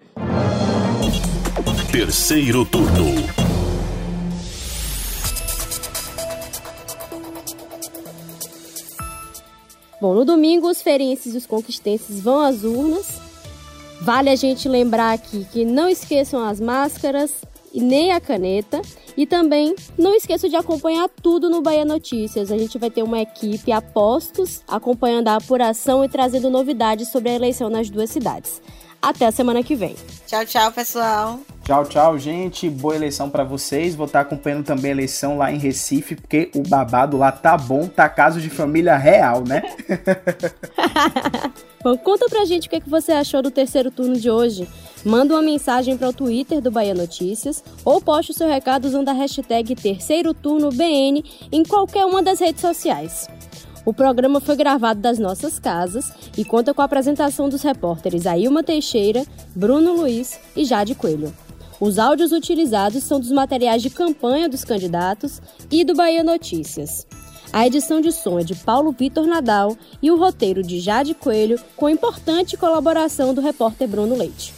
Terceiro 1.93 2.67
turno. 2.67 3.05
Bom, 10.01 10.15
no 10.15 10.25
domingo 10.25 10.69
os 10.69 10.83
ferienses 10.83 11.35
e 11.35 11.37
os 11.37 11.47
conquistenses 11.47 12.21
vão 12.21 12.41
às 12.41 12.65
urnas 12.65 13.29
Vale 14.01 14.31
a 14.31 14.37
gente 14.37 14.69
lembrar 14.69 15.13
aqui 15.13 15.45
que 15.53 15.65
não 15.65 15.89
esqueçam 15.89 16.45
as 16.45 16.61
máscaras 16.61 17.33
e 17.73 17.81
nem 17.81 18.13
a 18.13 18.21
caneta. 18.21 18.81
E 19.17 19.27
também 19.27 19.75
não 19.99 20.15
esqueçam 20.15 20.49
de 20.49 20.57
acompanhar 20.57 21.09
tudo 21.09 21.51
no 21.51 21.61
Bahia 21.61 21.85
Notícias. 21.85 22.53
A 22.53 22.59
gente 22.59 22.79
vai 22.79 22.91
ter 22.91 23.03
uma 23.03 23.21
equipe 23.21 23.73
a 23.73 23.83
postos 23.83 24.63
acompanhando 24.69 25.29
a 25.29 25.37
apuração 25.37 26.05
e 26.05 26.09
trazendo 26.09 26.49
novidades 26.49 27.11
sobre 27.11 27.31
a 27.31 27.35
eleição 27.35 27.69
nas 27.69 27.91
duas 27.91 28.11
cidades. 28.11 28.61
Até 29.01 29.27
a 29.27 29.33
semana 29.33 29.63
que 29.63 29.77
vem. 29.77 29.95
Tchau, 30.27 30.45
tchau, 30.45 30.73
pessoal. 30.73 31.39
Tchau, 31.63 31.85
tchau, 31.85 32.19
gente. 32.19 32.69
Boa 32.69 32.97
eleição 32.97 33.31
para 33.31 33.45
vocês. 33.45 33.95
Vou 33.95 34.07
estar 34.07 34.21
acompanhando 34.21 34.65
também 34.65 34.91
a 34.91 34.95
eleição 34.95 35.39
lá 35.39 35.53
em 35.53 35.59
Recife, 35.59 36.17
porque 36.17 36.51
o 36.55 36.63
babado 36.63 37.17
lá 37.17 37.31
tá 37.31 37.57
bom, 37.57 37.87
tá 37.87 38.09
caso 38.09 38.41
de 38.41 38.51
família 38.51 38.97
real, 38.97 39.45
né? 39.47 39.63
bom, 41.85 41.97
conta 41.99 42.27
pra 42.29 42.45
gente 42.45 42.67
o 42.67 42.71
que, 42.71 42.77
é 42.77 42.81
que 42.81 42.89
você 42.89 43.13
achou 43.13 43.41
do 43.41 43.53
terceiro 43.53 43.91
turno 43.91 44.17
de 44.17 44.29
hoje. 44.29 44.69
Manda 45.09 45.33
uma 45.33 45.43
mensagem 45.43 45.97
para 45.97 46.11
o 46.11 46.13
Twitter 46.13 46.61
do 46.61 46.71
Bahia 46.71 46.93
Notícias 46.93 47.65
ou 47.83 47.99
poste 47.99 48.33
o 48.33 48.35
seu 48.35 48.47
recado 48.47 48.85
usando 48.85 49.09
a 49.09 49.15
hashtag 49.15 49.75
Terceiro 49.75 50.35
Turno 50.35 50.69
BN 50.69 51.25
em 51.51 51.65
qualquer 51.65 52.05
uma 52.05 52.23
das 52.23 52.41
redes 52.41 52.61
sociais. 52.61 53.27
O 53.87 53.95
programa 53.95 54.39
foi 54.39 54.55
gravado 54.55 55.01
das 55.01 55.19
nossas 55.19 55.59
casas 55.59 56.13
e 56.37 56.45
conta 56.45 56.75
com 56.75 56.83
a 56.83 56.85
apresentação 56.85 57.49
dos 57.49 57.63
repórteres 57.63 58.27
Ailma 58.27 58.63
Teixeira, 58.63 59.25
Bruno 59.57 59.95
Luiz 59.95 60.39
e 60.55 60.63
Jade 60.63 60.95
Coelho. 60.95 61.35
Os 61.81 61.99
áudios 61.99 62.31
utilizados 62.31 63.03
são 63.03 63.19
dos 63.19 63.33
materiais 63.33 63.81
de 63.81 63.89
campanha 63.89 64.47
dos 64.47 64.63
candidatos 64.63 65.41
e 65.71 65.87
do 65.87 65.95
Bahia 65.95 66.23
Notícias. 66.23 67.07
A 67.51 67.67
edição 67.67 68.03
de 68.03 68.13
som 68.13 68.39
é 68.39 68.45
de 68.45 68.55
Paulo 68.55 68.93
Vitor 68.93 69.27
Nadal 69.27 69.75
e 70.03 70.11
o 70.11 70.19
roteiro 70.19 70.63
de 70.63 70.79
Jade 70.81 71.15
Coelho, 71.15 71.59
com 71.77 71.89
importante 71.89 72.59
colaboração 72.59 73.33
do 73.33 73.41
repórter 73.41 73.89
Bruno 73.89 74.15
Leite. 74.15 74.58